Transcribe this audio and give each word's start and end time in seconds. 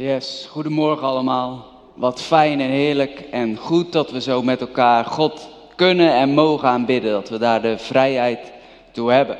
Yes, 0.00 0.46
goedemorgen 0.50 1.06
allemaal. 1.06 1.66
Wat 1.94 2.22
fijn 2.22 2.60
en 2.60 2.70
heerlijk 2.70 3.20
en 3.30 3.56
goed 3.56 3.92
dat 3.92 4.10
we 4.10 4.20
zo 4.20 4.42
met 4.42 4.60
elkaar 4.60 5.04
God 5.04 5.48
kunnen 5.76 6.14
en 6.14 6.30
mogen 6.30 6.68
aanbidden. 6.68 7.12
Dat 7.12 7.28
we 7.28 7.38
daar 7.38 7.62
de 7.62 7.78
vrijheid 7.78 8.52
toe 8.92 9.12
hebben. 9.12 9.36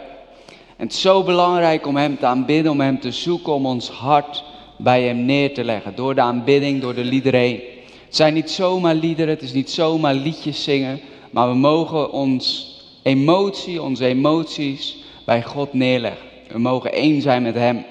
En 0.77 0.87
het 0.87 0.93
is 0.93 1.01
zo 1.01 1.23
belangrijk 1.23 1.87
om 1.87 1.97
Hem 1.97 2.19
te 2.19 2.27
aanbidden, 2.27 2.73
om 2.73 2.81
Hem 2.81 3.01
te 3.01 3.11
zoeken, 3.11 3.53
om 3.53 3.67
ons 3.67 3.91
hart 3.91 4.45
bij 4.77 5.03
Hem 5.03 5.25
neer 5.25 5.55
te 5.55 5.65
leggen. 5.65 5.95
Door 5.95 6.15
de 6.15 6.21
aanbidding, 6.21 6.81
door 6.81 6.95
de 6.95 7.05
liederen. 7.05 7.51
Het 7.51 8.17
zijn 8.17 8.35
niet 8.35 8.51
zomaar 8.51 8.95
liederen, 8.95 9.35
het 9.35 9.43
is 9.43 9.53
niet 9.53 9.71
zomaar 9.71 10.15
liedjes 10.15 10.63
zingen. 10.65 11.01
Maar 11.31 11.49
we 11.49 11.57
mogen 11.57 12.13
ons 12.13 12.75
emotie, 13.03 13.83
onze 13.83 14.07
emoties 14.07 14.97
bij 15.25 15.43
God 15.43 15.73
neerleggen. 15.73 16.27
We 16.49 16.59
mogen 16.59 16.93
één 16.93 17.23
zijn 17.23 17.43
met 17.43 17.55
Hem. 17.55 17.85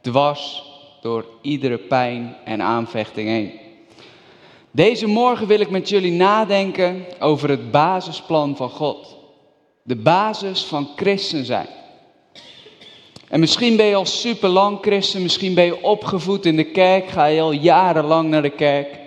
Dwars 0.00 0.72
door 1.04 1.26
iedere 1.40 1.78
pijn 1.78 2.36
en 2.44 2.62
aanvechting 2.62 3.28
heen. 3.28 3.52
Deze 4.70 5.06
morgen 5.06 5.46
wil 5.46 5.60
ik 5.60 5.70
met 5.70 5.88
jullie 5.88 6.12
nadenken 6.12 7.04
over 7.18 7.48
het 7.48 7.70
basisplan 7.70 8.56
van 8.56 8.70
God. 8.70 9.16
De 9.82 9.96
basis 9.96 10.62
van 10.62 10.88
christen 10.96 11.44
zijn. 11.44 11.66
En 13.28 13.40
misschien 13.40 13.76
ben 13.76 13.86
je 13.86 13.94
al 13.94 14.06
super 14.06 14.48
lang 14.48 14.78
christen, 14.80 15.22
misschien 15.22 15.54
ben 15.54 15.64
je 15.64 15.82
opgevoed 15.82 16.46
in 16.46 16.56
de 16.56 16.70
kerk, 16.70 17.08
ga 17.08 17.24
je 17.24 17.40
al 17.40 17.52
jarenlang 17.52 18.28
naar 18.28 18.42
de 18.42 18.50
kerk. 18.50 18.98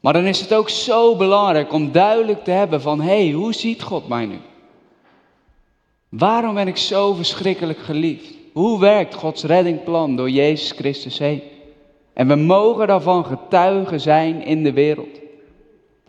Maar 0.00 0.12
dan 0.12 0.24
is 0.24 0.40
het 0.40 0.54
ook 0.54 0.68
zo 0.68 1.16
belangrijk 1.16 1.72
om 1.72 1.92
duidelijk 1.92 2.44
te 2.44 2.50
hebben 2.50 2.80
van, 2.80 3.00
hé, 3.00 3.24
hey, 3.24 3.32
hoe 3.32 3.52
ziet 3.52 3.82
God 3.82 4.08
mij 4.08 4.26
nu? 4.26 4.38
Waarom 6.08 6.54
ben 6.54 6.68
ik 6.68 6.76
zo 6.76 7.12
verschrikkelijk 7.12 7.78
geliefd? 7.78 8.43
Hoe 8.54 8.80
werkt 8.80 9.14
Gods 9.14 9.44
reddingplan 9.44 10.16
door 10.16 10.30
Jezus 10.30 10.70
Christus 10.70 11.18
heen? 11.18 11.42
En 12.12 12.28
we 12.28 12.34
mogen 12.34 12.86
daarvan 12.86 13.24
getuigen 13.24 14.00
zijn 14.00 14.44
in 14.44 14.62
de 14.62 14.72
wereld. 14.72 15.20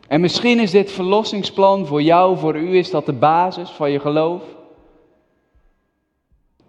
En 0.08 0.22
misschien 0.22 0.60
is 0.60 0.72
dit 0.72 0.92
verlossingsplan 0.92 1.86
voor 1.86 2.02
jou, 2.02 2.38
voor 2.38 2.58
u, 2.58 2.78
is 2.78 2.92
dat 2.92 3.06
de 3.06 3.14
basis 3.14 3.70
van 3.70 3.92
je 3.92 4.00
geloof. 4.00 4.42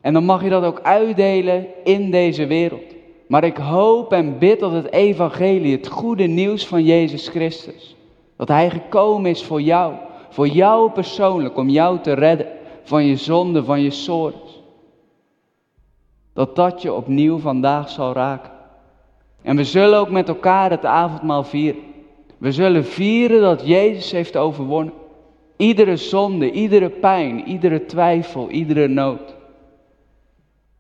En 0.00 0.12
dan 0.12 0.25
mag 0.25 0.42
je 0.42 0.48
dat 0.48 0.65
ook 0.65 0.81
uitdelen 0.83 1.67
in 1.84 2.11
deze 2.11 2.47
wereld. 2.47 2.95
Maar 3.28 3.45
ik 3.45 3.56
hoop 3.56 4.12
en 4.12 4.39
bid 4.39 4.61
dat 4.61 4.72
het 4.72 4.93
evangelie, 4.93 5.77
het 5.77 5.89
goede 5.89 6.27
nieuws 6.27 6.67
van 6.67 6.84
Jezus 6.84 7.28
Christus, 7.28 7.97
dat 8.37 8.48
Hij 8.48 8.70
gekomen 8.70 9.31
is 9.31 9.43
voor 9.43 9.61
jou, 9.61 9.95
voor 10.31 10.48
jou 10.48 10.91
persoonlijk, 10.91 11.56
om 11.56 11.69
jou 11.69 12.00
te 12.00 12.12
redden 12.12 12.48
van 12.83 13.05
je 13.05 13.17
zonde, 13.17 13.65
van 13.65 13.83
je 13.83 13.91
sores. 13.91 14.45
Dat 16.37 16.56
dat 16.56 16.83
je 16.83 16.92
opnieuw 16.92 17.39
vandaag 17.39 17.91
zal 17.91 18.12
raken. 18.12 18.51
En 19.42 19.56
we 19.56 19.65
zullen 19.65 19.98
ook 19.98 20.11
met 20.11 20.29
elkaar 20.29 20.70
het 20.70 20.84
avondmaal 20.84 21.45
vieren. 21.45 21.83
We 22.39 22.53
zullen 22.53 22.84
vieren 22.84 23.41
dat 23.41 23.67
Jezus 23.67 24.11
heeft 24.11 24.37
overwonnen. 24.37 24.93
Iedere 25.56 25.97
zonde, 25.97 26.51
iedere 26.51 26.89
pijn, 26.89 27.45
iedere 27.45 27.87
twijfel, 27.87 28.51
iedere 28.51 28.89
nood. 28.89 29.34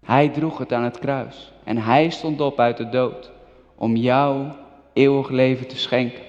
Hij 0.04 0.28
droeg 0.28 0.58
het 0.58 0.72
aan 0.72 0.82
het 0.82 0.98
kruis. 0.98 1.52
En 1.64 1.78
hij 1.78 2.10
stond 2.10 2.40
op 2.40 2.60
uit 2.60 2.76
de 2.76 2.88
dood 2.88 3.30
om 3.76 3.96
jou 3.96 4.46
eeuwig 4.92 5.28
leven 5.28 5.68
te 5.68 5.76
schenken. 5.76 6.22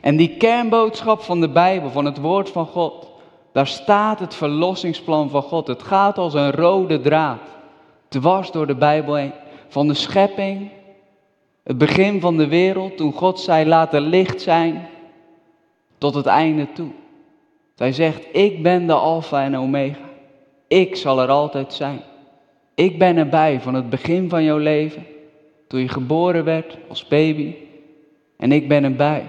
En 0.00 0.16
die 0.16 0.36
kernboodschap 0.36 1.22
van 1.22 1.40
de 1.40 1.48
Bijbel, 1.48 1.90
van 1.90 2.04
het 2.04 2.18
woord 2.18 2.50
van 2.50 2.66
God, 2.66 3.10
daar 3.52 3.66
staat 3.66 4.18
het 4.18 4.34
verlossingsplan 4.34 5.30
van 5.30 5.42
God. 5.42 5.66
Het 5.66 5.82
gaat 5.82 6.18
als 6.18 6.34
een 6.34 6.50
rode 6.50 7.00
draad, 7.00 7.40
dwars 8.12 8.50
door 8.50 8.66
de 8.66 8.74
Bijbel 8.74 9.14
heen. 9.14 9.32
Van 9.68 9.88
de 9.88 9.94
schepping, 9.94 10.70
het 11.62 11.78
begin 11.78 12.20
van 12.20 12.36
de 12.36 12.48
wereld, 12.48 12.96
toen 12.96 13.12
God 13.12 13.40
zei 13.40 13.66
laat 13.66 13.94
er 13.94 14.00
licht 14.00 14.40
zijn, 14.40 14.88
tot 15.98 16.14
het 16.14 16.26
einde 16.26 16.72
toe. 16.72 16.90
Hij 17.76 17.92
zegt, 17.92 18.26
ik 18.32 18.62
ben 18.62 18.86
de 18.86 18.92
Alpha 18.92 19.42
en 19.44 19.56
Omega. 19.56 20.08
Ik 20.68 20.96
zal 20.96 21.20
er 21.20 21.28
altijd 21.28 21.72
zijn. 21.72 22.00
Ik 22.74 22.98
ben 22.98 23.16
erbij 23.16 23.60
van 23.60 23.74
het 23.74 23.90
begin 23.90 24.28
van 24.28 24.44
jouw 24.44 24.58
leven, 24.58 25.06
toen 25.68 25.80
je 25.80 25.88
geboren 25.88 26.44
werd 26.44 26.78
als 26.88 27.08
baby. 27.08 27.54
En 28.36 28.52
ik 28.52 28.68
ben 28.68 28.84
erbij 28.84 29.24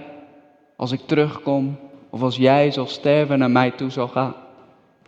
als 0.76 0.92
ik 0.92 1.00
terugkom 1.06 1.78
of 2.10 2.22
als 2.22 2.36
jij 2.36 2.72
zal 2.72 2.88
sterven 2.88 3.40
naar 3.40 3.52
mij 3.52 3.72
toe 3.72 3.90
zal 3.90 4.08
gaan. 4.08 4.36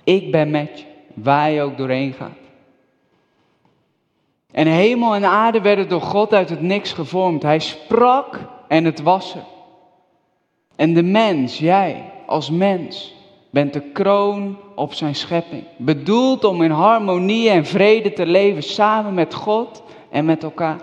Ik 0.04 0.32
ben 0.32 0.50
met 0.50 0.80
je, 0.80 0.86
waar 1.14 1.52
je 1.52 1.62
ook 1.62 1.78
doorheen 1.78 2.14
gaat. 2.14 2.45
En 4.56 4.68
hemel 4.68 5.16
en 5.16 5.26
aarde 5.26 5.62
werden 5.62 5.90
door 5.90 6.02
God 6.02 6.34
uit 6.34 6.50
het 6.50 6.62
niks 6.62 6.94
gevormd. 6.94 7.44
Hij 7.44 7.60
sprak 7.60 8.40
en 8.68 8.86
het 8.86 9.02
was 9.02 9.36
er. 9.36 9.44
En 10.76 10.94
de 10.94 11.04
mens, 11.04 11.58
jij 11.58 12.12
als 12.26 12.50
mens, 12.50 13.16
bent 13.50 13.74
de 13.74 13.82
kroon 13.82 14.58
op 14.76 14.94
zijn 14.94 15.16
schepping. 15.16 15.64
Bedoeld 15.78 16.44
om 16.44 16.62
in 16.62 16.72
harmonie 16.72 17.50
en 17.50 17.66
vrede 17.66 18.14
te 18.14 18.26
leven 18.26 18.64
samen 18.64 19.14
met 19.14 19.34
God 19.34 19.84
en 20.10 20.26
met 20.26 20.44
elkaar. 20.44 20.82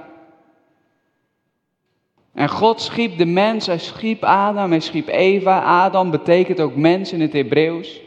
En 2.34 2.48
God 2.48 2.80
schiep 2.80 3.18
de 3.18 3.26
mens, 3.26 3.66
hij 3.66 3.78
schiep 3.78 4.24
Adam, 4.24 4.70
hij 4.70 4.80
schiep 4.80 5.08
Eva. 5.08 5.62
Adam 5.62 6.10
betekent 6.10 6.60
ook 6.60 6.76
mens 6.76 7.12
in 7.12 7.20
het 7.20 7.32
Hebreeuws. 7.32 8.00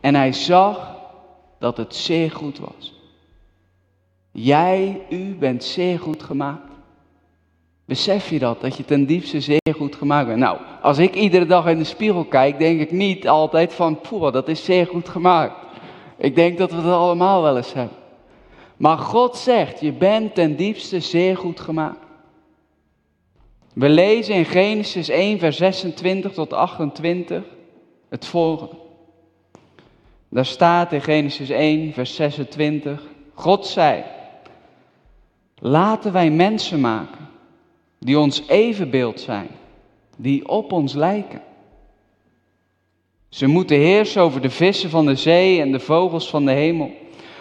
En 0.00 0.14
hij 0.14 0.32
zag 0.32 0.96
dat 1.58 1.76
het 1.76 1.94
zeer 1.94 2.30
goed 2.30 2.58
was. 2.58 2.99
Jij, 4.32 5.00
u 5.08 5.34
bent 5.34 5.64
zeer 5.64 5.98
goed 5.98 6.22
gemaakt. 6.22 6.70
Besef 7.84 8.30
je 8.30 8.38
dat, 8.38 8.60
dat 8.60 8.76
je 8.76 8.84
ten 8.84 9.06
diepste 9.06 9.40
zeer 9.40 9.74
goed 9.76 9.94
gemaakt 9.94 10.26
bent? 10.26 10.38
Nou, 10.38 10.58
als 10.82 10.98
ik 10.98 11.14
iedere 11.14 11.46
dag 11.46 11.66
in 11.66 11.78
de 11.78 11.84
spiegel 11.84 12.24
kijk, 12.24 12.58
denk 12.58 12.80
ik 12.80 12.90
niet 12.90 13.28
altijd 13.28 13.72
van, 13.72 14.00
poeh, 14.00 14.32
dat 14.32 14.48
is 14.48 14.64
zeer 14.64 14.86
goed 14.86 15.08
gemaakt. 15.08 15.66
Ik 16.16 16.34
denk 16.34 16.58
dat 16.58 16.70
we 16.70 16.82
dat 16.82 16.94
allemaal 16.94 17.42
wel 17.42 17.56
eens 17.56 17.72
hebben. 17.72 17.96
Maar 18.76 18.98
God 18.98 19.36
zegt, 19.36 19.80
je 19.80 19.92
bent 19.92 20.34
ten 20.34 20.56
diepste 20.56 21.00
zeer 21.00 21.36
goed 21.36 21.60
gemaakt. 21.60 22.06
We 23.72 23.88
lezen 23.88 24.34
in 24.34 24.44
Genesis 24.44 25.08
1, 25.08 25.38
vers 25.38 25.56
26 25.56 26.32
tot 26.32 26.52
28 26.52 27.42
het 28.08 28.26
volgende. 28.26 28.74
Daar 30.28 30.46
staat 30.46 30.92
in 30.92 31.00
Genesis 31.00 31.48
1, 31.48 31.92
vers 31.92 32.14
26, 32.14 33.02
God 33.34 33.66
zei, 33.66 34.04
laten 35.60 36.12
wij 36.12 36.30
mensen 36.30 36.80
maken 36.80 37.28
die 37.98 38.18
ons 38.18 38.42
evenbeeld 38.46 39.20
zijn, 39.20 39.48
die 40.16 40.48
op 40.48 40.72
ons 40.72 40.94
lijken. 40.94 41.42
Ze 43.28 43.46
moeten 43.46 43.76
heersen 43.76 44.22
over 44.22 44.40
de 44.40 44.50
vissen 44.50 44.90
van 44.90 45.06
de 45.06 45.14
zee 45.14 45.60
en 45.60 45.72
de 45.72 45.80
vogels 45.80 46.30
van 46.30 46.44
de 46.44 46.52
hemel, 46.52 46.90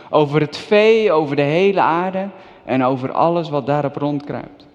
over 0.10 0.42
het 0.42 0.58
vee, 0.58 1.12
over 1.12 1.36
de 1.36 1.42
hele 1.42 1.82
aarde 1.82 2.30
en 2.66 2.84
over 2.84 3.12
alles 3.12 3.50
wat 3.50 3.66
daarop 3.66 3.96
rondkruipt. 3.96 4.68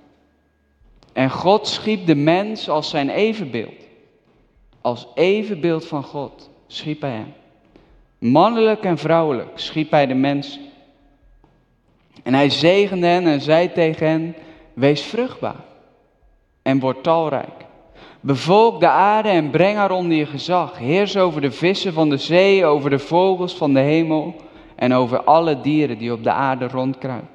En 1.13 1.31
God 1.31 1.67
schiep 1.67 2.07
de 2.07 2.15
mens 2.15 2.69
als 2.69 2.91
zijn 2.91 3.11
evenbeeld. 3.11 3.87
Als 4.81 5.07
evenbeeld 5.15 5.87
van 5.87 6.03
God 6.03 6.51
schiep 6.67 7.01
hij 7.01 7.11
hem. 7.11 7.33
Mannelijk 8.19 8.85
en 8.85 8.99
vrouwelijk 8.99 9.51
schiep 9.55 9.91
hij 9.91 10.07
de 10.07 10.15
mens. 10.15 10.61
En 12.25 12.35
hij 12.35 12.51
zegende 12.51 13.07
hen 13.07 13.27
en 13.27 13.41
zei 13.41 13.73
tegen 13.73 14.07
hen, 14.07 14.37
wees 14.73 15.03
vruchtbaar 15.03 15.65
en 16.63 16.81
word 16.81 17.03
talrijk. 17.03 17.65
Bevolk 18.21 18.81
de 18.81 18.89
aarde 18.89 19.29
en 19.29 19.51
breng 19.51 19.77
haar 19.77 19.91
onder 19.91 20.17
je 20.17 20.27
gezag. 20.27 20.79
Heers 20.79 21.17
over 21.17 21.41
de 21.41 21.51
vissen 21.51 21.93
van 21.93 22.09
de 22.09 22.17
zee, 22.17 22.65
over 22.65 22.91
de 22.91 22.99
vogels 22.99 23.55
van 23.55 23.75
de 23.75 23.81
hemel 23.81 24.35
en 24.75 24.93
over 24.93 25.25
alle 25.25 25.61
dieren 25.61 25.99
die 25.99 26.13
op 26.13 26.23
de 26.25 26.31
aarde 26.31 26.69
rondkruipen. 26.69 27.29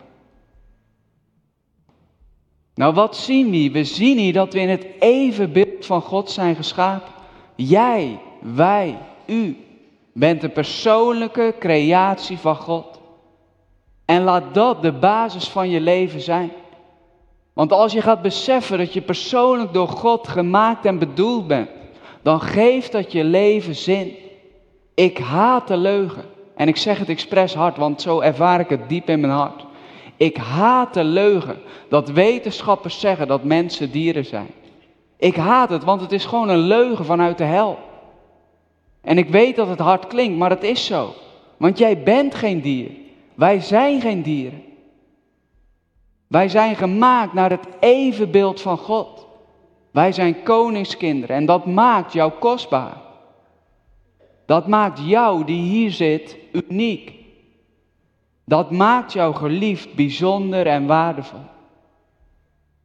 Nou, 2.76 2.94
wat 2.94 3.18
zien 3.18 3.52
we? 3.52 3.72
We 3.72 3.84
zien 3.84 4.18
hier 4.18 4.34
dat 4.34 4.54
we 4.54 4.60
in 4.60 4.70
het 4.70 4.88
evenbeeld 5.00 5.86
van 5.86 6.02
God 6.02 6.32
zijn 6.32 6.56
geschapen. 6.56 7.12
Jij, 7.56 8.20
wij, 8.42 8.98
u 9.26 9.58
bent 10.14 10.42
de 10.42 10.50
persoonlijke 10.50 11.56
creatie 11.60 12.38
van 12.38 12.56
God. 12.56 12.99
En 14.10 14.24
laat 14.24 14.54
dat 14.54 14.82
de 14.82 14.92
basis 14.92 15.48
van 15.48 15.70
je 15.70 15.80
leven 15.80 16.22
zijn. 16.22 16.52
Want 17.54 17.72
als 17.72 17.94
je 17.94 18.02
gaat 18.02 18.22
beseffen 18.22 18.78
dat 18.78 18.94
je 18.94 19.02
persoonlijk 19.02 19.74
door 19.74 19.88
God 19.88 20.28
gemaakt 20.28 20.86
en 20.86 21.00
bedoeld 21.00 21.48
bent, 21.48 21.70
dan 22.22 22.42
geeft 22.42 22.92
dat 22.92 23.12
je 23.12 23.24
leven 23.24 23.76
zin. 23.76 24.16
Ik 24.94 25.18
haat 25.18 25.68
de 25.68 25.78
leugen. 25.78 26.24
En 26.56 26.68
ik 26.68 26.78
zeg 26.78 27.00
het 27.00 27.10
expres 27.10 27.54
hard, 27.54 27.78
want 27.78 28.02
zo 28.02 28.20
ervaar 28.20 28.60
ik 28.60 28.70
het 28.70 28.90
diep 28.90 29.10
in 29.10 29.20
mijn 29.20 29.34
hart. 29.34 29.66
Ik 30.18 30.38
haat 30.38 30.94
de 30.94 31.04
leugen 31.04 31.58
dat 31.90 32.10
wetenschappers 32.10 33.00
zeggen 33.00 33.28
dat 33.28 33.44
mensen 33.44 33.92
dieren 33.92 34.26
zijn. 34.26 34.50
Ik 35.18 35.36
haat 35.36 35.70
het, 35.70 35.84
want 35.84 36.02
het 36.02 36.12
is 36.12 36.26
gewoon 36.26 36.50
een 36.50 36.68
leugen 36.68 37.06
vanuit 37.06 37.38
de 37.38 37.44
hel. 37.44 37.78
En 39.02 39.18
ik 39.18 39.30
weet 39.30 39.56
dat 39.56 39.68
het 39.68 39.80
hard 39.80 40.08
klinkt, 40.08 40.38
maar 40.38 40.50
het 40.50 40.64
is 40.64 40.86
zo. 40.86 41.14
Want 41.58 41.78
jij 41.78 42.04
bent 42.04 42.36
geen 42.36 42.62
dier. 42.62 42.99
Wij 43.40 43.60
zijn 43.60 44.02
geen 44.02 44.22
dieren. 44.22 44.64
Wij 46.28 46.50
zijn 46.50 46.76
gemaakt 46.76 47.34
naar 47.34 47.50
het 47.50 47.68
evenbeeld 47.80 48.62
van 48.62 48.78
God. 48.78 49.28
Wij 49.92 50.12
zijn 50.12 50.44
koningskinderen 50.44 51.36
en 51.36 51.46
dat 51.46 51.66
maakt 51.66 52.14
jou 52.14 52.32
kostbaar. 52.32 52.98
Dat 54.46 54.68
maakt 54.68 55.00
jou 55.06 55.46
die 55.46 55.62
hier 55.62 55.92
zit 55.92 56.38
uniek. 56.52 57.14
Dat 58.46 58.72
maakt 58.72 59.14
jou 59.14 59.36
geliefd, 59.36 59.94
bijzonder 59.94 60.68
en 60.68 60.86
waardevol. 60.86 61.40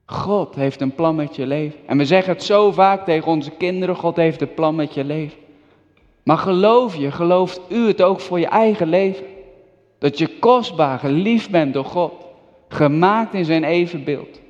God 0.07 0.55
heeft 0.55 0.81
een 0.81 0.95
plan 0.95 1.15
met 1.15 1.37
je 1.37 1.47
leven. 1.47 1.81
En 1.87 1.99
we 1.99 2.05
zeggen 2.05 2.33
het 2.33 2.43
zo 2.43 2.73
vaak 2.73 3.05
tegen 3.05 3.31
onze 3.31 3.51
kinderen, 3.51 3.97
God 3.97 4.17
heeft 4.17 4.41
een 4.41 4.55
plan 4.55 4.75
met 4.75 4.95
je 4.95 5.05
leven. 5.05 5.39
Maar 6.23 6.39
geloof 6.39 6.97
je, 6.97 7.11
gelooft 7.11 7.61
u 7.69 7.87
het 7.87 8.03
ook 8.03 8.21
voor 8.21 8.41
je 8.41 8.47
eigen 8.47 8.87
leven? 8.87 9.33
Dat 10.05 10.19
je 10.19 10.39
kostbaar, 10.39 10.99
geliefd 10.99 11.51
bent 11.51 11.73
door 11.73 11.85
God, 11.85 12.13
gemaakt 12.69 13.35
in 13.35 13.45
zijn 13.45 13.65
evenbeeld. 13.65 14.41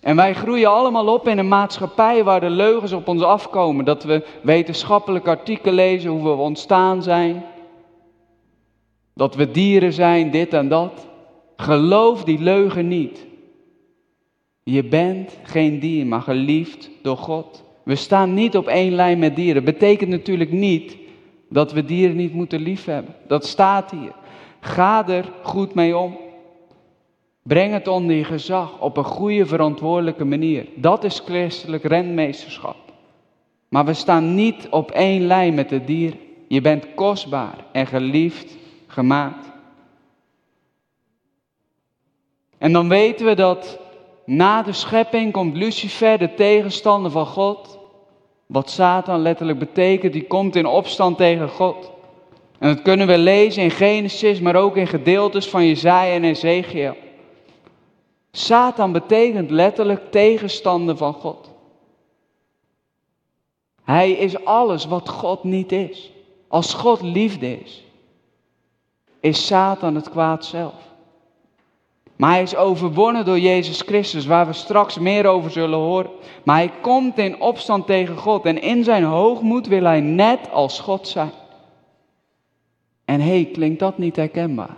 En 0.00 0.16
wij 0.16 0.34
groeien 0.34 0.70
allemaal 0.70 1.06
op 1.06 1.28
in 1.28 1.38
een 1.38 1.48
maatschappij 1.48 2.24
waar 2.24 2.40
de 2.40 2.50
leugens 2.50 2.92
op 2.92 3.08
ons 3.08 3.22
afkomen. 3.22 3.84
Dat 3.84 4.04
we 4.04 4.26
wetenschappelijke 4.42 5.30
artikelen 5.30 5.74
lezen, 5.74 6.10
hoe 6.10 6.22
we 6.22 6.42
ontstaan 6.42 7.02
zijn. 7.02 7.44
Dat 9.14 9.34
we 9.34 9.50
dieren 9.50 9.92
zijn, 9.92 10.30
dit 10.30 10.52
en 10.52 10.68
dat. 10.68 11.06
Geloof 11.56 12.24
die 12.24 12.38
leugen 12.38 12.88
niet. 12.88 13.26
Je 14.62 14.84
bent 14.84 15.38
geen 15.42 15.80
dier, 15.80 16.06
maar 16.06 16.22
geliefd 16.22 16.90
door 17.02 17.16
God. 17.16 17.64
We 17.82 17.94
staan 17.94 18.34
niet 18.34 18.56
op 18.56 18.66
één 18.66 18.92
lijn 18.92 19.18
met 19.18 19.36
dieren. 19.36 19.64
Betekent 19.64 20.10
natuurlijk 20.10 20.52
niet 20.52 21.04
dat 21.48 21.72
we 21.72 21.84
dieren 21.84 22.16
niet 22.16 22.32
moeten 22.32 22.60
liefhebben. 22.60 23.14
Dat 23.26 23.46
staat 23.46 23.90
hier. 23.90 24.12
Ga 24.60 25.08
er 25.08 25.32
goed 25.42 25.74
mee 25.74 25.96
om. 25.96 26.18
Breng 27.42 27.72
het 27.72 27.88
onder 27.88 28.16
je 28.16 28.24
gezag 28.24 28.80
op 28.80 28.96
een 28.96 29.04
goede, 29.04 29.46
verantwoordelijke 29.46 30.24
manier. 30.24 30.66
Dat 30.74 31.04
is 31.04 31.20
christelijk 31.24 31.84
renmeesterschap. 31.84 32.76
Maar 33.68 33.84
we 33.84 33.94
staan 33.94 34.34
niet 34.34 34.68
op 34.70 34.90
één 34.90 35.26
lijn 35.26 35.54
met 35.54 35.68
de 35.68 35.84
dieren. 35.84 36.18
Je 36.48 36.60
bent 36.60 36.94
kostbaar 36.94 37.64
en 37.72 37.86
geliefd 37.86 38.56
gemaakt. 38.86 39.46
En 42.58 42.72
dan 42.72 42.88
weten 42.88 43.26
we 43.26 43.34
dat 43.34 43.78
na 44.24 44.62
de 44.62 44.72
schepping 44.72 45.32
komt 45.32 45.56
Lucifer, 45.56 46.18
de 46.18 46.34
tegenstander 46.34 47.10
van 47.10 47.26
God. 47.26 47.75
Wat 48.46 48.70
Satan 48.70 49.20
letterlijk 49.20 49.58
betekent, 49.58 50.12
die 50.12 50.26
komt 50.26 50.56
in 50.56 50.66
opstand 50.66 51.16
tegen 51.16 51.48
God. 51.48 51.90
En 52.58 52.74
dat 52.74 52.82
kunnen 52.82 53.06
we 53.06 53.18
lezen 53.18 53.62
in 53.62 53.70
Genesis, 53.70 54.40
maar 54.40 54.56
ook 54.56 54.76
in 54.76 54.86
gedeeltes 54.86 55.48
van 55.48 55.66
Jezaja 55.66 56.12
en 56.14 56.24
Ezekiel. 56.24 56.96
Satan 58.32 58.92
betekent 58.92 59.50
letterlijk 59.50 60.10
tegenstander 60.10 60.96
van 60.96 61.12
God. 61.12 61.50
Hij 63.84 64.12
is 64.12 64.44
alles 64.44 64.84
wat 64.84 65.08
God 65.08 65.44
niet 65.44 65.72
is. 65.72 66.12
Als 66.48 66.74
God 66.74 67.02
liefde 67.02 67.60
is, 67.60 67.84
is 69.20 69.46
Satan 69.46 69.94
het 69.94 70.10
kwaad 70.10 70.44
zelf. 70.44 70.85
Maar 72.16 72.30
hij 72.30 72.42
is 72.42 72.56
overwonnen 72.56 73.24
door 73.24 73.38
Jezus 73.38 73.80
Christus, 73.80 74.26
waar 74.26 74.46
we 74.46 74.52
straks 74.52 74.98
meer 74.98 75.26
over 75.26 75.50
zullen 75.50 75.78
horen. 75.78 76.10
Maar 76.44 76.56
hij 76.56 76.72
komt 76.80 77.18
in 77.18 77.40
opstand 77.40 77.86
tegen 77.86 78.16
God 78.16 78.44
en 78.44 78.62
in 78.62 78.84
zijn 78.84 79.04
hoogmoed 79.04 79.66
wil 79.66 79.84
hij 79.84 80.00
net 80.00 80.50
als 80.52 80.80
God 80.80 81.08
zijn. 81.08 81.30
En 83.04 83.20
hé, 83.20 83.42
hey, 83.42 83.48
klinkt 83.52 83.78
dat 83.78 83.98
niet 83.98 84.16
herkenbaar? 84.16 84.76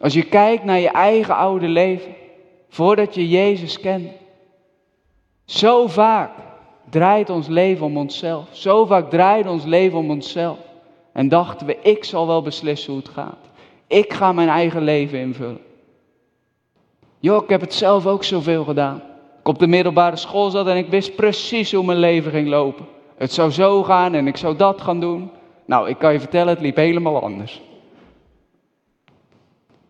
Als 0.00 0.12
je 0.12 0.22
kijkt 0.22 0.64
naar 0.64 0.78
je 0.78 0.90
eigen 0.90 1.36
oude 1.36 1.68
leven, 1.68 2.14
voordat 2.68 3.14
je 3.14 3.28
Jezus 3.28 3.80
kent. 3.80 4.10
Zo 5.44 5.86
vaak 5.86 6.30
draait 6.90 7.30
ons 7.30 7.46
leven 7.46 7.86
om 7.86 7.96
onszelf. 7.96 8.48
Zo 8.50 8.84
vaak 8.84 9.10
draait 9.10 9.46
ons 9.46 9.64
leven 9.64 9.98
om 9.98 10.10
onszelf. 10.10 10.58
En 11.12 11.28
dachten 11.28 11.66
we, 11.66 11.78
ik 11.82 12.04
zal 12.04 12.26
wel 12.26 12.42
beslissen 12.42 12.92
hoe 12.92 13.02
het 13.02 13.10
gaat. 13.10 13.38
Ik 13.86 14.12
ga 14.12 14.32
mijn 14.32 14.48
eigen 14.48 14.82
leven 14.82 15.18
invullen. 15.18 15.65
Joh, 17.26 17.42
ik 17.42 17.48
heb 17.48 17.60
het 17.60 17.74
zelf 17.74 18.06
ook 18.06 18.24
zoveel 18.24 18.64
gedaan. 18.64 19.02
Ik 19.40 19.48
op 19.48 19.58
de 19.58 19.66
middelbare 19.66 20.16
school 20.16 20.50
zat 20.50 20.66
en 20.66 20.76
ik 20.76 20.88
wist 20.88 21.16
precies 21.16 21.72
hoe 21.72 21.84
mijn 21.84 21.98
leven 21.98 22.30
ging 22.30 22.48
lopen. 22.48 22.86
Het 23.16 23.32
zou 23.32 23.50
zo 23.50 23.82
gaan 23.82 24.14
en 24.14 24.26
ik 24.26 24.36
zou 24.36 24.56
dat 24.56 24.80
gaan 24.80 25.00
doen. 25.00 25.30
Nou, 25.64 25.88
ik 25.88 25.98
kan 25.98 26.12
je 26.12 26.20
vertellen, 26.20 26.48
het 26.48 26.60
liep 26.60 26.76
helemaal 26.76 27.22
anders. 27.22 27.62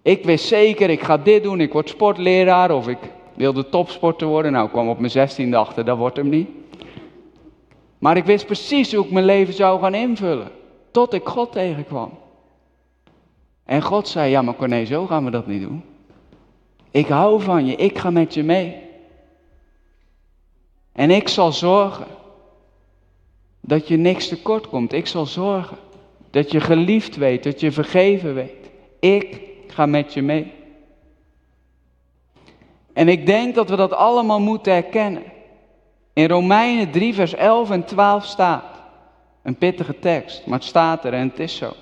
Ik 0.02 0.24
wist 0.24 0.46
zeker, 0.46 0.90
ik 0.90 1.02
ga 1.02 1.16
dit 1.16 1.42
doen, 1.42 1.60
ik 1.60 1.72
word 1.72 1.88
sportleraar 1.88 2.70
of 2.70 2.88
ik 2.88 2.98
wilde 3.34 3.68
topsporter 3.68 4.26
worden. 4.26 4.52
Nou, 4.52 4.64
ik 4.64 4.72
kwam 4.72 4.88
op 4.88 4.98
mijn 4.98 5.10
zestiende 5.10 5.56
achter, 5.56 5.84
dat 5.84 5.96
wordt 5.96 6.16
hem 6.16 6.28
niet. 6.28 6.48
Maar 7.98 8.16
ik 8.16 8.24
wist 8.24 8.46
precies 8.46 8.94
hoe 8.94 9.04
ik 9.04 9.10
mijn 9.10 9.24
leven 9.24 9.54
zou 9.54 9.80
gaan 9.80 9.94
invullen. 9.94 10.50
Tot 10.90 11.12
ik 11.12 11.26
God 11.26 11.52
tegenkwam. 11.52 12.10
En 13.64 13.82
God 13.82 14.08
zei, 14.08 14.30
ja 14.30 14.42
maar 14.42 14.56
Corné, 14.56 14.84
zo 14.84 15.06
gaan 15.06 15.24
we 15.24 15.30
dat 15.30 15.46
niet 15.46 15.62
doen. 15.62 15.95
Ik 16.96 17.08
hou 17.08 17.42
van 17.42 17.66
je, 17.66 17.76
ik 17.76 17.98
ga 17.98 18.10
met 18.10 18.34
je 18.34 18.42
mee. 18.42 18.76
En 20.92 21.10
ik 21.10 21.28
zal 21.28 21.52
zorgen 21.52 22.06
dat 23.60 23.88
je 23.88 23.96
niks 23.96 24.28
tekort 24.28 24.68
komt. 24.68 24.92
Ik 24.92 25.06
zal 25.06 25.26
zorgen 25.26 25.76
dat 26.30 26.50
je 26.50 26.60
geliefd 26.60 27.16
weet, 27.16 27.42
dat 27.42 27.60
je 27.60 27.72
vergeven 27.72 28.34
weet. 28.34 28.70
Ik 29.00 29.40
ga 29.66 29.86
met 29.86 30.14
je 30.14 30.22
mee. 30.22 30.52
En 32.92 33.08
ik 33.08 33.26
denk 33.26 33.54
dat 33.54 33.70
we 33.70 33.76
dat 33.76 33.92
allemaal 33.92 34.40
moeten 34.40 34.72
herkennen. 34.72 35.22
In 36.12 36.28
Romeinen 36.28 36.90
3, 36.90 37.14
vers 37.14 37.34
11 37.34 37.70
en 37.70 37.84
12 37.84 38.24
staat. 38.24 38.82
Een 39.42 39.56
pittige 39.56 39.98
tekst, 39.98 40.46
maar 40.46 40.58
het 40.58 40.68
staat 40.68 41.04
er 41.04 41.12
en 41.12 41.28
het 41.28 41.38
is 41.38 41.56
zo. 41.56 41.72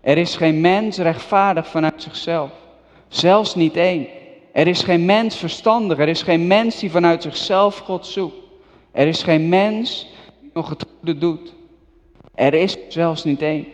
Er 0.00 0.18
is 0.18 0.36
geen 0.36 0.60
mens 0.60 0.98
rechtvaardig 0.98 1.68
vanuit 1.68 2.02
zichzelf. 2.02 2.50
Zelfs 3.08 3.54
niet 3.54 3.76
één. 3.76 4.06
Er 4.54 4.66
is 4.66 4.82
geen 4.82 5.04
mens 5.04 5.36
verstandig. 5.36 5.98
Er 5.98 6.08
is 6.08 6.22
geen 6.22 6.46
mens 6.46 6.78
die 6.78 6.90
vanuit 6.90 7.22
zichzelf 7.22 7.78
God 7.78 8.06
zoekt. 8.06 8.36
Er 8.92 9.06
is 9.06 9.22
geen 9.22 9.48
mens 9.48 10.06
die 10.40 10.50
nog 10.52 10.68
het 10.68 10.86
goede 10.96 11.18
doet. 11.18 11.54
Er 12.34 12.54
is 12.54 12.76
zelfs 12.88 13.24
niet 13.24 13.42
één. 13.42 13.66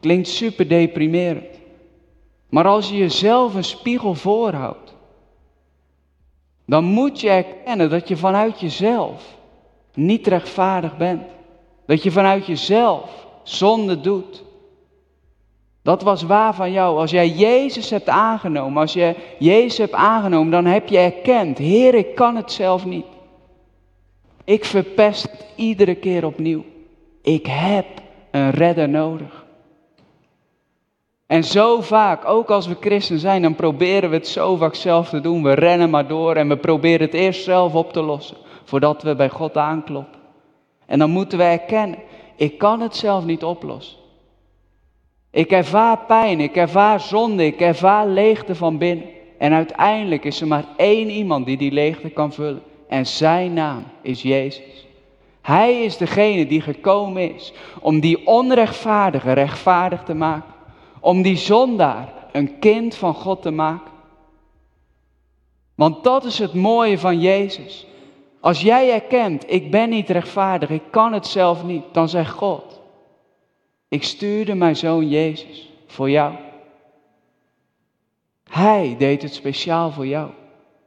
Klinkt 0.00 0.28
super 0.28 0.68
deprimerend. 0.68 1.60
Maar 2.48 2.66
als 2.66 2.88
je 2.88 2.96
jezelf 2.96 3.54
een 3.54 3.64
spiegel 3.64 4.14
voorhoudt, 4.14 4.94
dan 6.66 6.84
moet 6.84 7.20
je 7.20 7.28
erkennen 7.28 7.90
dat 7.90 8.08
je 8.08 8.16
vanuit 8.16 8.60
jezelf 8.60 9.36
niet 9.94 10.26
rechtvaardig 10.26 10.96
bent. 10.96 11.22
Dat 11.86 12.02
je 12.02 12.10
vanuit 12.10 12.46
jezelf 12.46 13.26
zonde 13.42 14.00
doet. 14.00 14.42
Dat 15.84 16.02
was 16.02 16.22
waar 16.22 16.54
van 16.54 16.72
jou. 16.72 16.98
Als 16.98 17.10
jij 17.10 17.28
Jezus 17.28 17.90
hebt 17.90 18.08
aangenomen, 18.08 18.80
als 18.80 18.92
je 18.92 19.14
Jezus 19.38 19.78
hebt 19.78 19.92
aangenomen, 19.92 20.50
dan 20.50 20.64
heb 20.64 20.88
je 20.88 20.98
erkend, 20.98 21.58
Heer, 21.58 21.94
ik 21.94 22.14
kan 22.14 22.36
het 22.36 22.52
zelf 22.52 22.84
niet. 22.84 23.06
Ik 24.44 24.64
verpest 24.64 25.28
iedere 25.56 25.94
keer 25.94 26.26
opnieuw. 26.26 26.64
Ik 27.22 27.46
heb 27.46 27.86
een 28.30 28.50
redder 28.50 28.88
nodig. 28.88 29.44
En 31.26 31.44
zo 31.44 31.80
vaak, 31.80 32.28
ook 32.28 32.50
als 32.50 32.66
we 32.66 32.76
christen 32.80 33.18
zijn, 33.18 33.42
dan 33.42 33.54
proberen 33.54 34.10
we 34.10 34.16
het 34.16 34.28
zo 34.28 34.56
vaak 34.56 34.74
zelf 34.74 35.08
te 35.08 35.20
doen. 35.20 35.42
We 35.42 35.52
rennen 35.52 35.90
maar 35.90 36.08
door 36.08 36.36
en 36.36 36.48
we 36.48 36.56
proberen 36.56 37.06
het 37.06 37.14
eerst 37.14 37.44
zelf 37.44 37.74
op 37.74 37.92
te 37.92 38.02
lossen, 38.02 38.36
voordat 38.64 39.02
we 39.02 39.14
bij 39.14 39.30
God 39.30 39.56
aankloppen. 39.56 40.20
En 40.86 40.98
dan 40.98 41.10
moeten 41.10 41.38
we 41.38 41.44
erkennen, 41.44 41.98
ik 42.36 42.58
kan 42.58 42.80
het 42.80 42.96
zelf 42.96 43.24
niet 43.24 43.44
oplossen. 43.44 44.02
Ik 45.34 45.50
ervaar 45.50 45.98
pijn, 45.98 46.40
ik 46.40 46.56
ervaar 46.56 47.00
zonde, 47.00 47.46
ik 47.46 47.60
ervaar 47.60 48.06
leegte 48.06 48.54
van 48.54 48.78
binnen. 48.78 49.06
En 49.38 49.52
uiteindelijk 49.52 50.24
is 50.24 50.40
er 50.40 50.46
maar 50.46 50.64
één 50.76 51.10
iemand 51.10 51.46
die 51.46 51.56
die 51.56 51.72
leegte 51.72 52.08
kan 52.08 52.32
vullen. 52.32 52.62
En 52.88 53.06
zijn 53.06 53.52
naam 53.52 53.84
is 54.02 54.22
Jezus. 54.22 54.86
Hij 55.40 55.82
is 55.82 55.96
degene 55.96 56.46
die 56.46 56.60
gekomen 56.60 57.34
is 57.34 57.52
om 57.80 58.00
die 58.00 58.26
onrechtvaardige 58.26 59.32
rechtvaardig 59.32 60.02
te 60.02 60.14
maken 60.14 60.54
om 61.04 61.22
die 61.22 61.36
zondaar 61.36 62.12
een 62.32 62.58
kind 62.58 62.94
van 62.94 63.14
God 63.14 63.42
te 63.42 63.50
maken. 63.50 63.92
Want 65.74 66.04
dat 66.04 66.24
is 66.24 66.38
het 66.38 66.54
mooie 66.54 66.98
van 66.98 67.20
Jezus. 67.20 67.86
Als 68.40 68.60
jij 68.60 68.92
erkent, 68.92 69.44
ik 69.46 69.70
ben 69.70 69.90
niet 69.90 70.10
rechtvaardig, 70.10 70.70
ik 70.70 70.82
kan 70.90 71.12
het 71.12 71.26
zelf 71.26 71.64
niet, 71.64 71.82
dan 71.92 72.08
zegt 72.08 72.30
God, 72.30 72.73
ik 73.94 74.02
stuurde 74.02 74.54
mijn 74.54 74.76
zoon 74.76 75.08
Jezus 75.08 75.70
voor 75.86 76.10
jou. 76.10 76.34
Hij 78.50 78.94
deed 78.98 79.22
het 79.22 79.34
speciaal 79.34 79.90
voor 79.90 80.06
jou, 80.06 80.30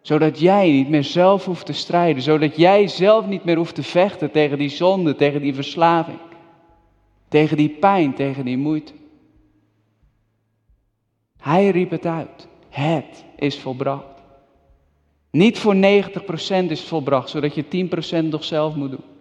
zodat 0.02 0.40
jij 0.40 0.72
niet 0.72 0.90
meer 0.90 1.04
zelf 1.04 1.46
hoeft 1.46 1.66
te 1.66 1.74
strijden, 1.74 2.24
zodat 2.24 2.56
jij 2.56 2.88
zelf 2.88 3.26
niet 3.26 3.44
meer 3.44 3.56
hoeft 3.56 3.76
te 3.76 3.84
vechten 3.84 4.32
tegen 4.32 4.58
die 4.58 4.70
zonde, 4.70 5.16
tegen 5.16 5.42
die 5.42 5.54
verslaving, 5.54 6.20
tegen 7.28 7.58
die 7.58 7.70
pijn, 7.70 8.14
tegen 8.14 8.46
die 8.46 8.58
moeite. 8.58 8.94
Hij 11.38 11.70
riep 11.70 11.90
het 11.90 12.06
uit. 12.06 12.48
Het 12.70 13.26
is 13.36 13.60
volbracht. 13.60 14.24
Niet 15.32 15.60
voor 15.60 15.76
90% 15.76 15.80
is 15.80 16.80
het 16.80 16.80
volbracht, 16.80 17.30
zodat 17.30 17.56
je 17.56 17.90
10% 18.26 18.30
nog 18.30 18.44
zelf 18.44 18.76
moet 18.76 18.92
doen. 18.92 19.17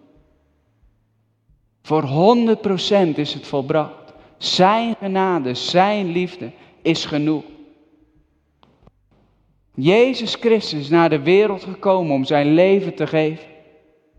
Voor 1.87 2.03
100% 2.03 3.15
is 3.15 3.33
het 3.33 3.47
volbracht. 3.47 4.13
Zijn 4.37 4.95
genade, 4.99 5.53
zijn 5.53 6.11
liefde 6.11 6.51
is 6.81 7.05
genoeg. 7.05 7.43
Jezus 9.75 10.35
Christus 10.35 10.79
is 10.79 10.89
naar 10.89 11.09
de 11.09 11.21
wereld 11.21 11.63
gekomen 11.63 12.13
om 12.13 12.25
zijn 12.25 12.53
leven 12.53 12.95
te 12.95 13.07
geven. 13.07 13.45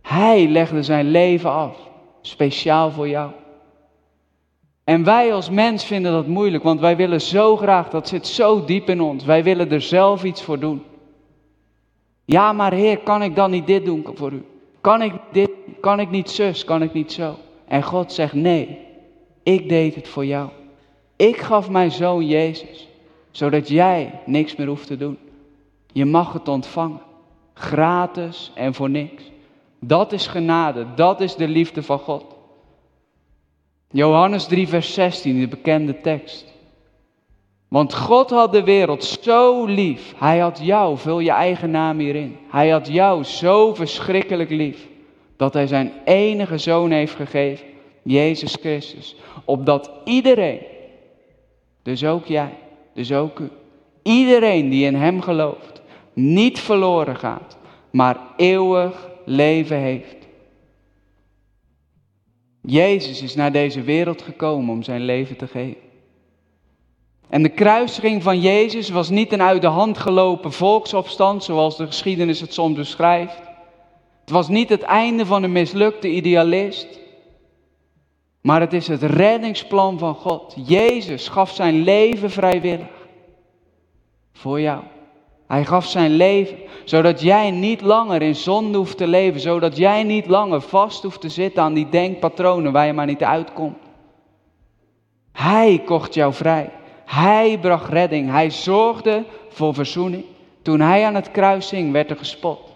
Hij 0.02 0.46
legde 0.46 0.82
zijn 0.82 1.10
leven 1.10 1.50
af, 1.50 1.76
speciaal 2.20 2.90
voor 2.90 3.08
jou. 3.08 3.30
En 4.84 5.04
wij 5.04 5.32
als 5.32 5.50
mens 5.50 5.84
vinden 5.84 6.12
dat 6.12 6.26
moeilijk, 6.26 6.62
want 6.62 6.80
wij 6.80 6.96
willen 6.96 7.20
zo 7.20 7.56
graag, 7.56 7.88
dat 7.88 8.08
zit 8.08 8.26
zo 8.26 8.64
diep 8.64 8.88
in 8.88 9.00
ons, 9.00 9.24
wij 9.24 9.42
willen 9.42 9.70
er 9.70 9.82
zelf 9.82 10.24
iets 10.24 10.42
voor 10.42 10.58
doen. 10.58 10.82
Ja, 12.24 12.52
maar 12.52 12.72
Heer, 12.72 12.98
kan 12.98 13.22
ik 13.22 13.36
dan 13.36 13.50
niet 13.50 13.66
dit 13.66 13.84
doen 13.84 14.06
voor 14.14 14.32
u? 14.32 14.44
Kan 14.80 15.02
ik 15.02 15.12
dit, 15.32 15.50
kan 15.80 16.00
ik 16.00 16.10
niet 16.10 16.30
zus, 16.30 16.64
kan 16.64 16.82
ik 16.82 16.92
niet 16.92 17.12
zo? 17.12 17.36
En 17.68 17.82
God 17.82 18.12
zegt 18.12 18.32
nee, 18.32 18.78
ik 19.42 19.68
deed 19.68 19.94
het 19.94 20.08
voor 20.08 20.26
jou. 20.26 20.48
Ik 21.16 21.36
gaf 21.36 21.70
mijn 21.70 21.90
zoon 21.90 22.26
Jezus, 22.26 22.88
zodat 23.30 23.68
jij 23.68 24.20
niks 24.26 24.56
meer 24.56 24.66
hoeft 24.66 24.86
te 24.86 24.96
doen. 24.96 25.18
Je 25.92 26.04
mag 26.04 26.32
het 26.32 26.48
ontvangen, 26.48 27.00
gratis 27.54 28.52
en 28.54 28.74
voor 28.74 28.90
niks. 28.90 29.22
Dat 29.80 30.12
is 30.12 30.26
genade, 30.26 30.86
dat 30.94 31.20
is 31.20 31.34
de 31.34 31.48
liefde 31.48 31.82
van 31.82 31.98
God. 31.98 32.24
Johannes 33.90 34.46
3, 34.46 34.68
vers 34.68 34.94
16, 34.94 35.40
de 35.40 35.48
bekende 35.48 36.00
tekst. 36.00 36.46
Want 37.68 37.94
God 37.94 38.30
had 38.30 38.52
de 38.52 38.64
wereld 38.64 39.04
zo 39.04 39.64
lief. 39.64 40.14
Hij 40.16 40.38
had 40.38 40.58
jou, 40.62 40.98
vul 40.98 41.18
je 41.18 41.30
eigen 41.30 41.70
naam 41.70 41.98
hierin. 41.98 42.36
Hij 42.50 42.68
had 42.68 42.86
jou 42.86 43.24
zo 43.24 43.74
verschrikkelijk 43.74 44.50
lief. 44.50 44.86
Dat 45.38 45.54
hij 45.54 45.66
zijn 45.66 45.92
enige 46.04 46.58
zoon 46.58 46.90
heeft 46.90 47.14
gegeven, 47.14 47.66
Jezus 48.02 48.54
Christus. 48.60 49.16
Opdat 49.44 49.90
iedereen, 50.04 50.60
dus 51.82 52.04
ook 52.04 52.26
jij, 52.26 52.52
dus 52.94 53.12
ook 53.12 53.38
u, 53.38 53.50
iedereen 54.02 54.68
die 54.68 54.84
in 54.84 54.94
hem 54.94 55.20
gelooft, 55.20 55.82
niet 56.12 56.60
verloren 56.60 57.16
gaat, 57.16 57.56
maar 57.90 58.18
eeuwig 58.36 59.08
leven 59.24 59.76
heeft. 59.76 60.16
Jezus 62.62 63.22
is 63.22 63.34
naar 63.34 63.52
deze 63.52 63.82
wereld 63.82 64.22
gekomen 64.22 64.74
om 64.74 64.82
zijn 64.82 65.00
leven 65.00 65.36
te 65.36 65.46
geven. 65.46 65.86
En 67.28 67.42
de 67.42 67.48
kruisiging 67.48 68.22
van 68.22 68.40
Jezus 68.40 68.88
was 68.88 69.10
niet 69.10 69.32
een 69.32 69.42
uit 69.42 69.62
de 69.62 69.66
hand 69.66 69.98
gelopen 69.98 70.52
volksopstand, 70.52 71.44
zoals 71.44 71.76
de 71.76 71.86
geschiedenis 71.86 72.40
het 72.40 72.52
soms 72.52 72.76
beschrijft. 72.76 73.47
Het 74.28 74.36
was 74.36 74.48
niet 74.48 74.68
het 74.68 74.82
einde 74.82 75.26
van 75.26 75.42
een 75.42 75.52
mislukte 75.52 76.08
idealist, 76.08 77.00
maar 78.40 78.60
het 78.60 78.72
is 78.72 78.88
het 78.88 79.02
reddingsplan 79.02 79.98
van 79.98 80.14
God. 80.14 80.54
Jezus 80.66 81.28
gaf 81.28 81.50
zijn 81.50 81.82
leven 81.82 82.30
vrijwillig 82.30 83.06
voor 84.32 84.60
jou. 84.60 84.82
Hij 85.46 85.64
gaf 85.64 85.86
zijn 85.86 86.10
leven, 86.10 86.56
zodat 86.84 87.20
jij 87.20 87.50
niet 87.50 87.80
langer 87.80 88.22
in 88.22 88.34
zonde 88.34 88.78
hoeft 88.78 88.96
te 88.96 89.06
leven, 89.06 89.40
zodat 89.40 89.76
jij 89.76 90.02
niet 90.02 90.26
langer 90.26 90.60
vast 90.60 91.02
hoeft 91.02 91.20
te 91.20 91.28
zitten 91.28 91.62
aan 91.62 91.74
die 91.74 91.88
denkpatronen 91.88 92.72
waar 92.72 92.86
je 92.86 92.92
maar 92.92 93.06
niet 93.06 93.24
uitkomt. 93.24 93.78
Hij 95.32 95.82
kocht 95.84 96.14
jou 96.14 96.32
vrij. 96.32 96.70
Hij 97.04 97.58
bracht 97.60 97.88
redding. 97.88 98.30
Hij 98.30 98.50
zorgde 98.50 99.24
voor 99.48 99.74
verzoening. 99.74 100.24
Toen 100.62 100.80
hij 100.80 101.04
aan 101.04 101.14
het 101.14 101.30
kruis 101.30 101.70
hing, 101.70 101.92
werd 101.92 102.10
er 102.10 102.16
gespot. 102.16 102.67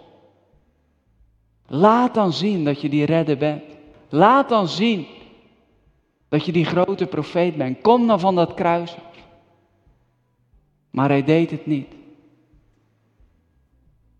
Laat 1.75 2.13
dan 2.13 2.33
zien 2.33 2.63
dat 2.63 2.81
je 2.81 2.89
die 2.89 3.05
redder 3.05 3.37
bent. 3.37 3.63
Laat 4.09 4.49
dan 4.49 4.67
zien 4.67 5.07
dat 6.29 6.45
je 6.45 6.51
die 6.51 6.65
grote 6.65 7.05
profeet 7.05 7.55
bent. 7.55 7.81
Kom 7.81 8.07
dan 8.07 8.19
van 8.19 8.35
dat 8.35 8.53
kruis 8.53 8.91
af. 8.91 9.15
Maar 10.89 11.09
hij 11.09 11.23
deed 11.23 11.51
het 11.51 11.65
niet. 11.65 11.87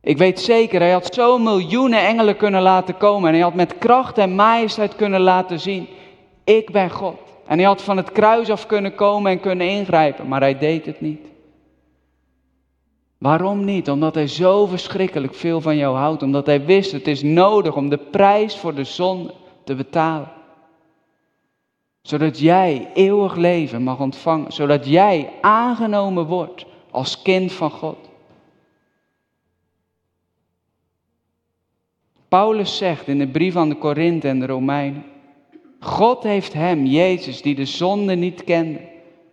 Ik 0.01 0.17
weet 0.17 0.39
zeker, 0.39 0.79
hij 0.79 0.91
had 0.91 1.13
zo 1.13 1.37
miljoenen 1.37 1.99
engelen 1.99 2.37
kunnen 2.37 2.61
laten 2.61 2.97
komen 2.97 3.27
en 3.27 3.33
hij 3.33 3.43
had 3.43 3.53
met 3.53 3.77
kracht 3.77 4.17
en 4.17 4.35
majesteit 4.35 4.95
kunnen 4.95 5.21
laten 5.21 5.59
zien, 5.59 5.87
ik 6.43 6.71
ben 6.71 6.89
God. 6.89 7.19
En 7.47 7.57
hij 7.57 7.67
had 7.67 7.81
van 7.81 7.97
het 7.97 8.11
kruis 8.11 8.49
af 8.49 8.65
kunnen 8.65 8.95
komen 8.95 9.31
en 9.31 9.39
kunnen 9.39 9.69
ingrijpen, 9.69 10.27
maar 10.27 10.41
hij 10.41 10.57
deed 10.57 10.85
het 10.85 11.01
niet. 11.01 11.32
Waarom 13.23 13.65
niet? 13.65 13.89
Omdat 13.89 14.15
hij 14.15 14.27
zo 14.27 14.65
verschrikkelijk 14.65 15.35
veel 15.35 15.61
van 15.61 15.77
jou 15.77 15.95
houdt, 15.95 16.23
omdat 16.23 16.45
hij 16.45 16.65
wist 16.65 16.91
het 16.91 17.07
is 17.07 17.21
nodig 17.21 17.75
om 17.75 17.89
de 17.89 17.97
prijs 17.97 18.57
voor 18.57 18.75
de 18.75 18.83
zonde 18.83 19.33
te 19.63 19.75
betalen. 19.75 20.31
Zodat 22.01 22.39
jij 22.39 22.89
eeuwig 22.93 23.35
leven 23.35 23.81
mag 23.81 23.99
ontvangen, 23.99 24.51
zodat 24.51 24.85
jij 24.85 25.29
aangenomen 25.41 26.25
wordt 26.25 26.65
als 26.91 27.21
kind 27.21 27.51
van 27.51 27.71
God. 27.71 27.97
Paulus 32.27 32.77
zegt 32.77 33.07
in 33.07 33.19
de 33.19 33.27
brief 33.27 33.55
aan 33.55 33.69
de 33.69 33.75
Korinthe 33.75 34.27
en 34.27 34.39
de 34.39 34.45
Romeinen, 34.45 35.05
God 35.79 36.23
heeft 36.23 36.53
hem, 36.53 36.85
Jezus, 36.85 37.41
die 37.41 37.55
de 37.55 37.65
zonde 37.65 38.15
niet 38.15 38.43
kende, 38.43 38.81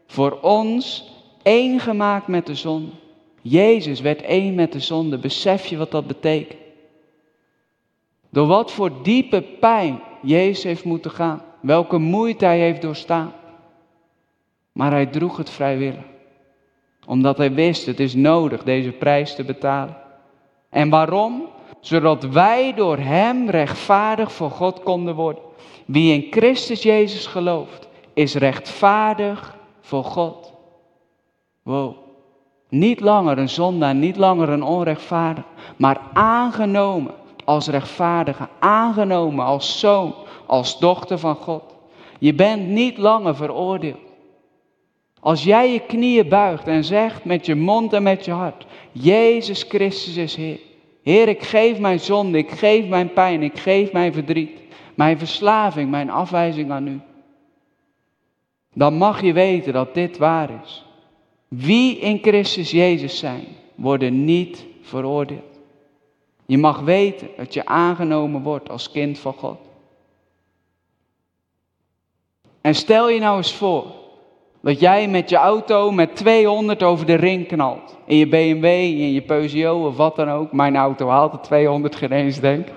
voor 0.07 0.39
ons 0.41 1.13
één 1.43 1.81
gemaakt 1.81 2.27
met 2.27 2.47
de 2.47 2.55
zonde. 2.55 2.93
Jezus 3.41 4.01
werd 4.01 4.23
één 4.23 4.55
met 4.55 4.73
de 4.73 4.81
zonde. 4.81 5.19
Besef 5.19 5.67
je 5.67 5.77
wat 5.77 5.91
dat 5.91 6.07
betekent? 6.07 6.61
Door 8.31 8.47
wat 8.47 8.73
voor 8.73 9.03
diepe 9.03 9.43
pijn 9.43 10.01
Jezus 10.23 10.65
heeft 10.65 10.85
moeten 10.85 11.11
gaan. 11.11 11.43
Welke 11.61 11.99
moeite 11.99 12.45
hij 12.45 12.59
heeft 12.59 12.83
doorstaan. 12.83 13.33
Maar 14.73 14.91
hij 14.91 15.07
droeg 15.07 15.37
het 15.37 15.51
vrijwillig. 15.51 16.05
Omdat 17.07 17.39
hij 17.39 17.53
wist, 17.53 17.87
het 17.87 18.01
is 18.01 18.15
nodig 18.15 18.63
deze 18.63 18.91
prijs 18.91 19.35
te 19.35 19.45
betalen. 19.45 19.97
En 20.69 20.89
waarom? 20.89 21.49
zodat 21.81 22.25
wij 22.25 22.75
door 22.75 22.99
Hem 22.99 23.51
rechtvaardig 23.51 24.33
voor 24.33 24.51
God 24.51 24.83
konden 24.83 25.15
worden. 25.15 25.43
Wie 25.87 26.13
in 26.13 26.33
Christus 26.33 26.83
Jezus 26.83 27.27
gelooft, 27.27 27.89
is 28.15 28.35
rechtvaardig 28.35 29.57
voor 29.81 30.05
God. 30.05 30.53
Wow. 31.63 31.97
Niet 32.71 33.01
langer 33.01 33.39
een 33.39 33.49
zondaar, 33.49 33.95
niet 33.95 34.17
langer 34.17 34.49
een 34.49 34.63
onrechtvaardig, 34.63 35.45
maar 35.77 36.01
aangenomen 36.13 37.15
als 37.45 37.69
rechtvaardige, 37.69 38.49
aangenomen 38.59 39.45
als 39.45 39.79
zoon, 39.79 40.15
als 40.47 40.79
dochter 40.79 41.19
van 41.19 41.35
God. 41.35 41.63
Je 42.19 42.35
bent 42.35 42.69
niet 42.69 42.99
langer 42.99 43.37
veroordeeld. 43.37 44.01
Als 45.21 45.45
jij 45.45 45.73
je 45.73 45.81
knieën 45.81 46.29
buigt 46.29 46.67
en 46.67 46.85
zegt 46.85 47.25
met 47.25 47.47
je 47.47 47.55
mond 47.55 47.93
en 47.93 48.03
met 48.03 48.25
je 48.25 48.31
hart, 48.31 48.67
Jezus 48.93 49.63
Christus 49.63 50.17
is 50.17 50.35
Heer. 50.35 50.59
Heer, 51.03 51.29
ik 51.29 51.43
geef 51.43 51.79
mijn 51.79 52.01
zonde, 52.01 52.39
ik 52.39 52.51
geef 52.51 52.87
mijn 52.87 53.13
pijn, 53.13 53.43
ik 53.43 53.59
geef 53.59 53.93
mijn 53.93 54.13
verdriet, 54.13 54.61
mijn 54.95 55.19
verslaving, 55.19 55.91
mijn 55.91 56.11
afwijzing 56.11 56.71
aan 56.71 56.87
u. 56.87 57.01
Dan 58.75 58.95
mag 58.95 59.23
je 59.23 59.33
weten 59.33 59.73
dat 59.73 59.95
dit 59.95 60.19
waar 60.19 60.51
is. 60.65 60.85
Wie 61.57 61.99
in 61.99 62.19
Christus 62.23 62.71
Jezus 62.71 63.19
zijn, 63.19 63.45
worden 63.75 64.25
niet 64.25 64.67
veroordeeld. 64.83 65.59
Je 66.47 66.59
mag 66.59 66.81
weten 66.81 67.29
dat 67.37 67.55
je 67.55 67.67
aangenomen 67.67 68.43
wordt 68.43 68.71
als 68.71 68.91
kind 68.91 69.19
van 69.19 69.33
God. 69.33 69.59
En 72.61 72.75
stel 72.75 73.09
je 73.09 73.21
nou 73.21 73.37
eens 73.37 73.55
voor 73.55 73.85
dat 74.61 74.81
jij 74.81 75.09
met 75.09 75.31
je 75.31 75.37
auto 75.37 75.91
met 75.91 76.17
200 76.17 76.83
over 76.83 77.07
de 77.07 77.15
ring 77.15 77.47
knalt. 77.47 77.97
In 78.07 78.17
je 78.17 78.29
BMW, 78.29 78.65
in 78.65 79.13
je 79.13 79.23
Peugeot 79.23 79.87
of 79.87 79.97
wat 79.97 80.17
dan 80.17 80.31
ook. 80.31 80.53
Mijn 80.53 80.77
auto 80.77 81.09
haalt 81.09 81.33
de 81.33 81.41
200 81.41 81.97
geen 81.97 82.13
eens, 82.13 82.41
denk 82.41 82.69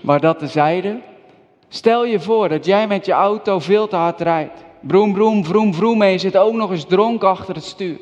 Maar 0.00 0.20
dat 0.20 0.38
tezijde. 0.38 1.00
Stel 1.68 2.04
je 2.04 2.20
voor 2.20 2.48
dat 2.48 2.64
jij 2.64 2.86
met 2.86 3.06
je 3.06 3.12
auto 3.12 3.58
veel 3.58 3.88
te 3.88 3.96
hard 3.96 4.20
rijdt. 4.20 4.64
Broem, 4.80 5.12
broem, 5.12 5.44
vroom, 5.44 5.74
vroom. 5.74 6.02
En 6.02 6.10
je 6.10 6.18
zit 6.18 6.36
ook 6.36 6.54
nog 6.54 6.70
eens 6.70 6.84
dronken 6.84 7.28
achter 7.28 7.54
het 7.54 7.64
stuur. 7.64 7.98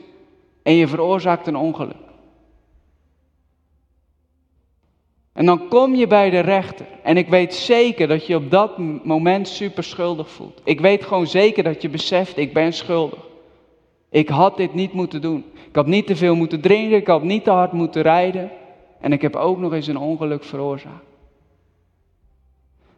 En 0.63 0.75
je 0.75 0.89
veroorzaakt 0.89 1.47
een 1.47 1.57
ongeluk. 1.57 1.97
En 5.33 5.47
dan 5.47 5.69
kom 5.69 5.95
je 5.95 6.07
bij 6.07 6.31
de 6.31 6.39
rechter. 6.39 6.87
En 7.03 7.17
ik 7.17 7.29
weet 7.29 7.55
zeker 7.55 8.09
dat 8.09 8.27
je 8.27 8.37
op 8.37 8.51
dat 8.51 8.79
moment 9.05 9.49
super 9.49 9.85
schuldig 9.85 10.31
voelt. 10.31 10.61
Ik 10.65 10.81
weet 10.81 11.05
gewoon 11.05 11.27
zeker 11.27 11.63
dat 11.63 11.83
je 11.83 11.89
beseft, 11.89 12.37
ik 12.37 12.53
ben 12.53 12.73
schuldig. 12.73 13.29
Ik 14.11 14.29
had 14.29 14.57
dit 14.57 14.75
niet 14.75 14.93
moeten 14.93 15.21
doen. 15.21 15.45
Ik 15.55 15.77
had 15.77 15.87
niet 15.87 16.07
te 16.07 16.17
veel 16.17 16.35
moeten 16.35 16.61
drinken, 16.61 16.97
ik 16.97 17.07
had 17.07 17.23
niet 17.23 17.45
te 17.45 17.51
hard 17.51 17.73
moeten 17.73 18.03
rijden. 18.03 18.51
En 19.01 19.13
ik 19.13 19.23
heb 19.23 19.37
ook 19.37 19.59
nog 19.59 19.73
eens 19.73 19.87
een 19.87 19.99
ongeluk 19.99 20.45
veroorzaakt. 20.45 21.05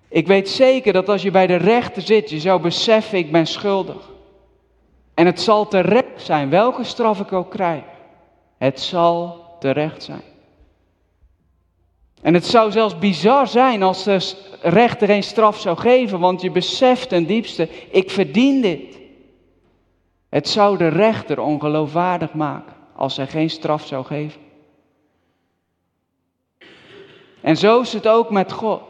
Ik 0.09 0.27
weet 0.27 0.49
zeker 0.49 0.93
dat 0.93 1.09
als 1.09 1.23
je 1.23 1.31
bij 1.31 1.47
de 1.47 1.57
rechter 1.57 2.03
zit, 2.03 2.31
je 2.31 2.41
zou 2.41 2.61
beseffen, 2.61 3.19
ik 3.19 3.33
ben 3.33 3.47
schuldig. 3.47 4.12
En 5.23 5.29
het 5.29 5.41
zal 5.41 5.69
terecht 5.69 6.23
zijn, 6.23 6.51
welke 6.51 6.85
straf 6.85 7.21
ik 7.21 7.33
ook 7.33 7.51
krijg. 7.51 7.83
Het 8.59 8.81
zal 8.81 9.45
terecht 9.61 10.03
zijn. 10.03 10.23
En 12.23 12.35
het 12.35 12.47
zou 12.47 12.71
zelfs 12.71 12.99
bizar 12.99 13.47
zijn 13.47 13.83
als 13.83 14.05
de 14.05 14.35
rechter 14.61 15.07
geen 15.07 15.23
straf 15.23 15.61
zou 15.61 15.77
geven, 15.77 16.21
want 16.21 16.41
je 16.41 16.51
beseft 16.51 17.09
ten 17.09 17.27
diepste, 17.27 17.69
ik 17.91 18.11
verdien 18.11 18.61
dit. 18.61 18.99
Het 20.29 20.49
zou 20.49 20.77
de 20.77 20.89
rechter 20.89 21.41
ongeloofwaardig 21.41 22.33
maken 22.33 22.75
als 22.97 23.17
hij 23.17 23.27
geen 23.27 23.51
straf 23.51 23.87
zou 23.87 24.05
geven. 24.05 24.41
En 27.41 27.57
zo 27.57 27.81
is 27.81 27.93
het 27.93 28.09
ook 28.09 28.31
met 28.31 28.53
God. 28.53 28.83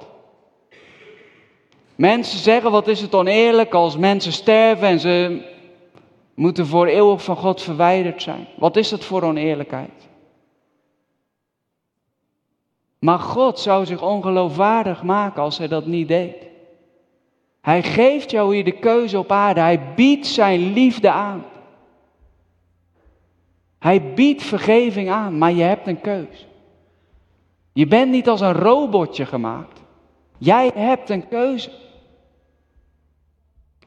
Mensen 1.96 2.38
zeggen, 2.38 2.70
wat 2.70 2.88
is 2.88 3.00
het 3.00 3.14
oneerlijk 3.14 3.74
als 3.74 3.96
mensen 3.96 4.32
sterven 4.32 4.88
en 4.88 5.00
ze 5.00 5.50
moeten 6.34 6.66
voor 6.66 6.86
eeuwig 6.86 7.24
van 7.24 7.36
God 7.36 7.62
verwijderd 7.62 8.22
zijn. 8.22 8.46
Wat 8.56 8.76
is 8.76 8.88
dat 8.88 9.04
voor 9.04 9.22
oneerlijkheid? 9.22 10.08
Maar 12.98 13.18
God 13.18 13.58
zou 13.58 13.86
zich 13.86 14.02
ongeloofwaardig 14.02 15.02
maken 15.02 15.42
als 15.42 15.58
hij 15.58 15.68
dat 15.68 15.86
niet 15.86 16.08
deed. 16.08 16.36
Hij 17.60 17.82
geeft 17.82 18.30
jou 18.30 18.54
hier 18.54 18.64
de 18.64 18.78
keuze 18.78 19.18
op 19.18 19.32
aarde. 19.32 19.60
Hij 19.60 19.94
biedt 19.94 20.26
zijn 20.26 20.72
liefde 20.72 21.10
aan. 21.10 21.44
Hij 23.78 24.14
biedt 24.14 24.42
vergeving 24.42 25.10
aan, 25.10 25.38
maar 25.38 25.52
je 25.52 25.62
hebt 25.62 25.86
een 25.86 26.00
keus. 26.00 26.46
Je 27.72 27.86
bent 27.86 28.10
niet 28.10 28.28
als 28.28 28.40
een 28.40 28.52
robotje 28.52 29.26
gemaakt. 29.26 29.82
Jij 30.38 30.70
hebt 30.74 31.10
een 31.10 31.28
keuze. 31.28 31.70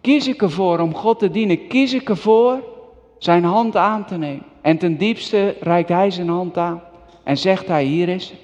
Kies 0.06 0.28
ik 0.28 0.42
ervoor 0.42 0.80
om 0.80 0.96
God 0.96 1.20
te 1.20 1.30
dienen? 1.30 1.68
Kies 1.68 1.94
ik 1.94 2.10
ervoor 2.10 2.64
zijn 3.18 3.44
hand 3.44 3.76
aan 3.76 4.06
te 4.06 4.18
nemen? 4.18 4.46
En 4.62 4.78
ten 4.78 4.98
diepste 4.98 5.56
reikt 5.60 5.90
hij 5.90 6.12
zijn 6.12 6.30
hand 6.30 6.58
aan 6.58 6.82
en 7.24 7.38
zegt 7.38 7.68
hij, 7.68 7.84
hier 7.84 8.10
is 8.10 8.30
het. 8.30 8.40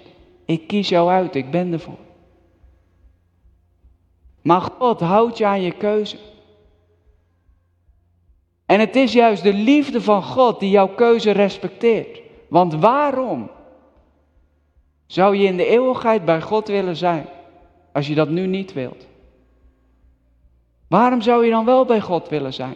Ik 0.46 0.68
kies 0.68 0.90
jou 0.90 1.10
uit, 1.10 1.36
ik 1.36 1.52
ben 1.52 1.74
ervoor. 1.74 1.98
Maar 4.42 4.62
God 4.62 5.00
houdt 5.00 5.38
je 5.38 5.46
aan 5.46 5.62
je 5.62 5.72
keuze. 5.72 6.18
En 8.66 8.80
het 8.80 8.96
is 8.96 9.14
juist 9.14 9.44
de 9.44 9.54
liefde 9.54 10.02
van 10.02 10.24
God 10.24 10.60
die 10.60 10.70
jouw 10.70 10.96
keuze 10.96 11.32
respecteert. 11.32 12.22
Want 12.48 12.74
waarom 12.74 13.50
zou 15.06 15.36
je 15.36 15.48
in 15.48 15.58
de 15.58 15.66
eeuwigheid 15.66 16.26
bij 16.26 16.42
God 16.42 16.68
willen 16.68 16.96
zijn 16.96 17.26
als 17.92 18.08
je 18.08 18.16
dat 18.16 18.30
nu 18.30 18.48
niet 18.48 18.74
wilt? 18.74 19.10
Waarom 20.92 21.22
zou 21.22 21.46
je 21.46 21.52
dan 21.52 21.66
wel 21.66 21.86
bij 21.86 22.02
God 22.02 22.30
willen 22.30 22.54
zijn? 22.54 22.76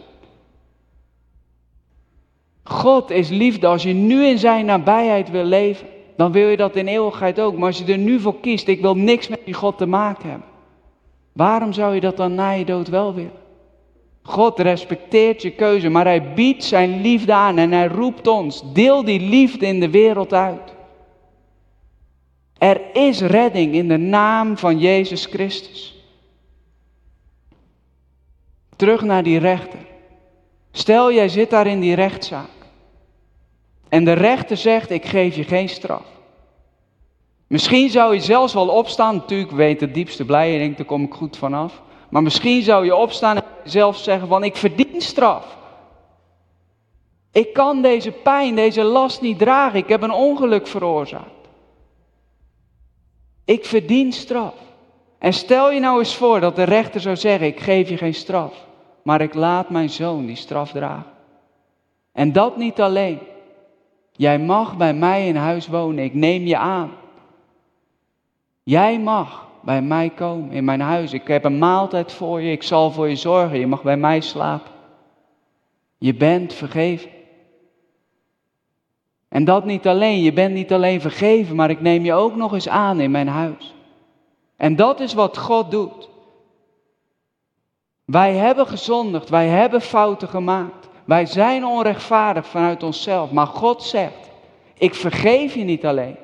God 2.62 3.10
is 3.10 3.28
liefde. 3.28 3.66
Als 3.66 3.82
je 3.82 3.92
nu 3.92 4.24
in 4.24 4.38
zijn 4.38 4.66
nabijheid 4.66 5.30
wil 5.30 5.44
leven, 5.44 5.86
dan 6.16 6.32
wil 6.32 6.48
je 6.48 6.56
dat 6.56 6.76
in 6.76 6.86
eeuwigheid 6.86 7.40
ook. 7.40 7.56
Maar 7.56 7.66
als 7.66 7.78
je 7.78 7.92
er 7.92 7.98
nu 7.98 8.20
voor 8.20 8.40
kiest, 8.40 8.68
ik 8.68 8.80
wil 8.80 8.94
niks 8.94 9.28
met 9.28 9.40
die 9.44 9.54
God 9.54 9.78
te 9.78 9.86
maken 9.86 10.30
hebben. 10.30 10.48
Waarom 11.32 11.72
zou 11.72 11.94
je 11.94 12.00
dat 12.00 12.16
dan 12.16 12.34
na 12.34 12.50
je 12.50 12.64
dood 12.64 12.88
wel 12.88 13.14
willen? 13.14 13.40
God 14.22 14.58
respecteert 14.58 15.42
je 15.42 15.50
keuze, 15.50 15.88
maar 15.88 16.04
hij 16.04 16.32
biedt 16.34 16.64
zijn 16.64 17.00
liefde 17.00 17.32
aan 17.32 17.58
en 17.58 17.72
hij 17.72 17.86
roept 17.86 18.26
ons, 18.26 18.72
deel 18.72 19.04
die 19.04 19.20
liefde 19.20 19.66
in 19.66 19.80
de 19.80 19.90
wereld 19.90 20.32
uit. 20.32 20.74
Er 22.58 22.80
is 22.92 23.20
redding 23.20 23.74
in 23.74 23.88
de 23.88 23.96
naam 23.96 24.56
van 24.56 24.78
Jezus 24.78 25.24
Christus. 25.24 25.95
Terug 28.76 29.02
naar 29.02 29.22
die 29.22 29.38
rechter. 29.38 29.78
Stel, 30.70 31.12
jij 31.12 31.28
zit 31.28 31.50
daar 31.50 31.66
in 31.66 31.80
die 31.80 31.94
rechtszaak. 31.94 32.48
En 33.88 34.04
de 34.04 34.12
rechter 34.12 34.56
zegt, 34.56 34.90
ik 34.90 35.04
geef 35.04 35.36
je 35.36 35.44
geen 35.44 35.68
straf. 35.68 36.04
Misschien 37.46 37.90
zou 37.90 38.14
je 38.14 38.20
zelfs 38.20 38.54
wel 38.54 38.68
opstaan, 38.68 39.14
natuurlijk 39.14 39.50
weet 39.50 39.80
het 39.80 39.94
diepste 39.94 40.24
blij, 40.24 40.52
je 40.52 40.58
denkt, 40.58 40.76
daar 40.76 40.86
kom 40.86 41.02
ik 41.02 41.14
goed 41.14 41.36
vanaf. 41.36 41.82
Maar 42.10 42.22
misschien 42.22 42.62
zou 42.62 42.84
je 42.84 42.96
opstaan 42.96 43.36
en 43.36 43.44
zelf 43.64 43.96
zeggen 43.96 44.28
van, 44.28 44.44
ik 44.44 44.56
verdien 44.56 45.00
straf. 45.00 45.56
Ik 47.32 47.52
kan 47.52 47.82
deze 47.82 48.10
pijn, 48.10 48.54
deze 48.54 48.82
last 48.82 49.20
niet 49.20 49.38
dragen, 49.38 49.78
ik 49.78 49.88
heb 49.88 50.02
een 50.02 50.12
ongeluk 50.12 50.66
veroorzaakt. 50.66 51.48
Ik 53.44 53.64
verdien 53.64 54.12
straf. 54.12 54.54
En 55.18 55.32
stel 55.32 55.72
je 55.72 55.80
nou 55.80 55.98
eens 55.98 56.14
voor 56.14 56.40
dat 56.40 56.56
de 56.56 56.62
rechter 56.62 57.00
zou 57.00 57.16
zeggen, 57.16 57.46
ik 57.46 57.60
geef 57.60 57.88
je 57.88 57.96
geen 57.96 58.14
straf 58.14 58.65
maar 59.06 59.20
ik 59.20 59.34
laat 59.34 59.70
mijn 59.70 59.90
zoon 59.90 60.26
die 60.26 60.36
straf 60.36 60.70
dragen. 60.70 61.12
En 62.12 62.32
dat 62.32 62.56
niet 62.56 62.80
alleen. 62.80 63.18
Jij 64.12 64.38
mag 64.38 64.76
bij 64.76 64.94
mij 64.94 65.28
in 65.28 65.36
huis 65.36 65.66
wonen, 65.66 66.04
ik 66.04 66.14
neem 66.14 66.42
je 66.46 66.56
aan. 66.56 66.90
Jij 68.62 69.00
mag 69.00 69.48
bij 69.60 69.82
mij 69.82 70.10
komen, 70.10 70.50
in 70.50 70.64
mijn 70.64 70.80
huis. 70.80 71.12
Ik 71.12 71.26
heb 71.26 71.44
een 71.44 71.58
maaltijd 71.58 72.12
voor 72.12 72.40
je, 72.40 72.50
ik 72.50 72.62
zal 72.62 72.90
voor 72.90 73.08
je 73.08 73.16
zorgen, 73.16 73.58
je 73.58 73.66
mag 73.66 73.82
bij 73.82 73.96
mij 73.96 74.20
slapen. 74.20 74.72
Je 75.98 76.14
bent 76.14 76.52
vergeven. 76.52 77.10
En 79.28 79.44
dat 79.44 79.64
niet 79.64 79.86
alleen, 79.86 80.22
je 80.22 80.32
bent 80.32 80.54
niet 80.54 80.72
alleen 80.72 81.00
vergeven, 81.00 81.56
maar 81.56 81.70
ik 81.70 81.80
neem 81.80 82.04
je 82.04 82.12
ook 82.12 82.36
nog 82.36 82.52
eens 82.52 82.68
aan 82.68 83.00
in 83.00 83.10
mijn 83.10 83.28
huis. 83.28 83.74
En 84.56 84.76
dat 84.76 85.00
is 85.00 85.14
wat 85.14 85.38
God 85.38 85.70
doet. 85.70 86.08
Wij 88.06 88.34
hebben 88.34 88.66
gezondigd, 88.66 89.28
wij 89.28 89.48
hebben 89.48 89.80
fouten 89.80 90.28
gemaakt. 90.28 90.88
Wij 91.04 91.26
zijn 91.26 91.64
onrechtvaardig 91.64 92.46
vanuit 92.46 92.82
onszelf. 92.82 93.30
Maar 93.30 93.46
God 93.46 93.82
zegt, 93.82 94.30
ik 94.78 94.94
vergeef 94.94 95.54
je 95.54 95.64
niet 95.64 95.86
alleen. 95.86 96.16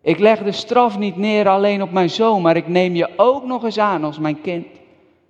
Ik 0.00 0.18
leg 0.18 0.42
de 0.42 0.52
straf 0.52 0.98
niet 0.98 1.16
neer 1.16 1.48
alleen 1.48 1.82
op 1.82 1.90
mijn 1.90 2.10
zoon, 2.10 2.42
maar 2.42 2.56
ik 2.56 2.68
neem 2.68 2.94
je 2.94 3.08
ook 3.16 3.44
nog 3.44 3.64
eens 3.64 3.78
aan 3.78 4.04
als 4.04 4.18
mijn 4.18 4.40
kind. 4.40 4.66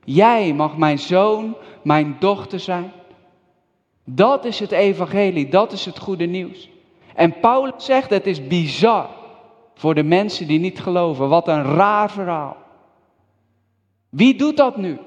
Jij 0.04 0.52
mag 0.52 0.76
mijn 0.76 0.98
zoon, 0.98 1.56
mijn 1.82 2.16
dochter 2.18 2.60
zijn. 2.60 2.92
Dat 4.04 4.44
is 4.44 4.58
het 4.58 4.72
evangelie, 4.72 5.48
dat 5.48 5.72
is 5.72 5.84
het 5.84 5.98
goede 5.98 6.26
nieuws. 6.26 6.70
En 7.14 7.40
Paulus 7.40 7.84
zegt, 7.84 8.10
het 8.10 8.26
is 8.26 8.46
bizar 8.46 9.08
voor 9.74 9.94
de 9.94 10.02
mensen 10.02 10.46
die 10.46 10.60
niet 10.60 10.80
geloven. 10.80 11.28
Wat 11.28 11.48
een 11.48 11.62
raar 11.62 12.10
verhaal. 12.10 12.56
Wie 14.08 14.34
doet 14.36 14.56
dat 14.56 14.76
nu? 14.76 14.98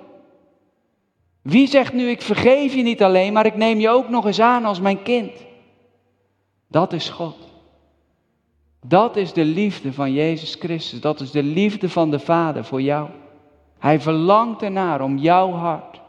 Wie 1.47 1.67
zegt 1.67 1.93
nu, 1.93 2.09
ik 2.09 2.21
vergeef 2.21 2.73
je 2.73 2.83
niet 2.83 3.03
alleen, 3.03 3.33
maar 3.33 3.45
ik 3.45 3.55
neem 3.55 3.79
je 3.79 3.89
ook 3.89 4.09
nog 4.09 4.25
eens 4.25 4.39
aan 4.39 4.65
als 4.65 4.79
mijn 4.79 5.03
kind? 5.03 5.31
Dat 6.67 6.93
is 6.93 7.09
God. 7.09 7.35
Dat 8.85 9.15
is 9.15 9.33
de 9.33 9.45
liefde 9.45 9.93
van 9.93 10.13
Jezus 10.13 10.55
Christus. 10.55 11.01
Dat 11.01 11.19
is 11.19 11.31
de 11.31 11.43
liefde 11.43 11.89
van 11.89 12.11
de 12.11 12.19
Vader 12.19 12.63
voor 12.63 12.81
jou. 12.81 13.09
Hij 13.79 13.99
verlangt 13.99 14.61
ernaar 14.61 15.01
om 15.01 15.17
jouw 15.17 15.51
hart 15.51 16.01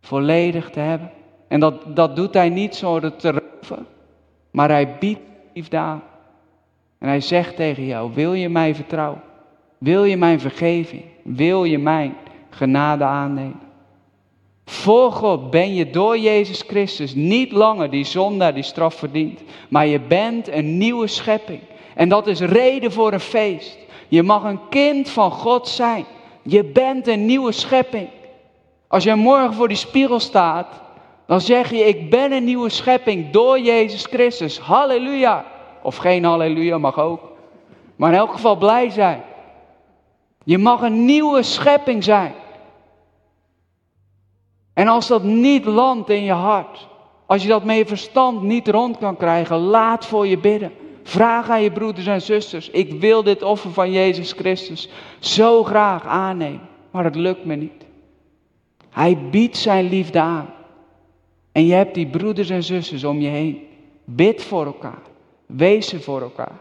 volledig 0.00 0.70
te 0.70 0.80
hebben. 0.80 1.10
En 1.48 1.60
dat, 1.60 1.96
dat 1.96 2.16
doet 2.16 2.34
hij 2.34 2.48
niet 2.48 2.74
zonder 2.74 3.16
te 3.16 3.30
roven, 3.30 3.86
maar 4.50 4.68
hij 4.68 4.96
biedt 4.98 5.20
liefde 5.54 5.76
aan. 5.76 6.02
En 6.98 7.08
hij 7.08 7.20
zegt 7.20 7.56
tegen 7.56 7.84
jou, 7.84 8.14
wil 8.14 8.32
je 8.32 8.48
mij 8.48 8.74
vertrouwen? 8.74 9.22
Wil 9.78 10.04
je 10.04 10.16
mijn 10.16 10.40
vergeving? 10.40 11.04
Wil 11.22 11.64
je 11.64 11.78
mijn 11.78 12.14
genade 12.50 13.04
aannemen? 13.04 13.63
Voor 14.64 15.12
God 15.12 15.50
ben 15.50 15.74
je 15.74 15.90
door 15.90 16.18
Jezus 16.18 16.62
Christus 16.66 17.14
niet 17.14 17.52
langer 17.52 17.90
die 17.90 18.04
zondaar 18.04 18.54
die 18.54 18.62
straf 18.62 18.94
verdient, 18.94 19.40
maar 19.68 19.86
je 19.86 20.00
bent 20.00 20.48
een 20.48 20.78
nieuwe 20.78 21.06
schepping. 21.06 21.60
En 21.94 22.08
dat 22.08 22.26
is 22.26 22.40
reden 22.40 22.92
voor 22.92 23.12
een 23.12 23.20
feest. 23.20 23.78
Je 24.08 24.22
mag 24.22 24.44
een 24.44 24.60
kind 24.68 25.10
van 25.10 25.30
God 25.30 25.68
zijn. 25.68 26.04
Je 26.42 26.64
bent 26.64 27.06
een 27.08 27.26
nieuwe 27.26 27.52
schepping. 27.52 28.08
Als 28.88 29.04
je 29.04 29.14
morgen 29.14 29.54
voor 29.54 29.68
die 29.68 29.76
spiegel 29.76 30.20
staat, 30.20 30.82
dan 31.26 31.40
zeg 31.40 31.70
je: 31.70 31.84
Ik 31.84 32.10
ben 32.10 32.32
een 32.32 32.44
nieuwe 32.44 32.68
schepping 32.68 33.30
door 33.30 33.60
Jezus 33.60 34.04
Christus. 34.04 34.58
Halleluja. 34.58 35.44
Of 35.82 35.96
geen 35.96 36.24
halleluja 36.24 36.78
mag 36.78 36.98
ook. 36.98 37.32
Maar 37.96 38.12
in 38.12 38.18
elk 38.18 38.32
geval 38.32 38.56
blij 38.56 38.90
zijn. 38.90 39.22
Je 40.44 40.58
mag 40.58 40.80
een 40.80 41.04
nieuwe 41.04 41.42
schepping 41.42 42.04
zijn. 42.04 42.32
En 44.74 44.88
als 44.88 45.06
dat 45.06 45.22
niet 45.22 45.64
landt 45.64 46.10
in 46.10 46.22
je 46.22 46.32
hart, 46.32 46.88
als 47.26 47.42
je 47.42 47.48
dat 47.48 47.64
met 47.64 47.76
je 47.76 47.86
verstand 47.86 48.42
niet 48.42 48.68
rond 48.68 48.98
kan 48.98 49.16
krijgen, 49.16 49.56
laat 49.56 50.06
voor 50.06 50.26
je 50.26 50.38
bidden. 50.38 50.72
Vraag 51.02 51.48
aan 51.48 51.62
je 51.62 51.72
broeders 51.72 52.06
en 52.06 52.22
zusters, 52.22 52.70
ik 52.70 53.00
wil 53.00 53.22
dit 53.22 53.42
offer 53.42 53.70
van 53.70 53.92
Jezus 53.92 54.32
Christus 54.32 54.88
zo 55.18 55.64
graag 55.64 56.06
aannemen, 56.06 56.68
maar 56.90 57.04
het 57.04 57.14
lukt 57.14 57.44
me 57.44 57.54
niet. 57.54 57.86
Hij 58.90 59.18
biedt 59.30 59.56
zijn 59.56 59.88
liefde 59.88 60.20
aan. 60.20 60.54
En 61.52 61.66
je 61.66 61.74
hebt 61.74 61.94
die 61.94 62.06
broeders 62.06 62.50
en 62.50 62.62
zusters 62.62 63.04
om 63.04 63.20
je 63.20 63.28
heen. 63.28 63.66
Bid 64.04 64.42
voor 64.42 64.66
elkaar. 64.66 65.02
Wees 65.46 65.94
voor 65.98 66.20
elkaar. 66.20 66.60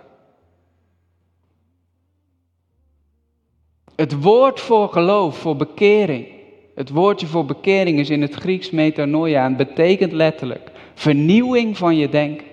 Het 3.95 4.21
woord 4.21 4.60
voor 4.60 4.89
geloof, 4.89 5.38
voor 5.38 5.56
bekering, 5.56 6.28
Het 6.75 6.89
woordje 6.89 7.27
voor 7.27 7.45
bekering 7.45 7.99
is 7.99 8.09
in 8.09 8.21
het 8.21 8.33
Grieks 8.33 8.69
metanoia 8.69 9.45
en 9.45 9.55
betekent 9.55 10.12
letterlijk 10.12 10.71
vernieuwing 10.93 11.77
van 11.77 11.95
je 11.97 12.09
denken. 12.09 12.47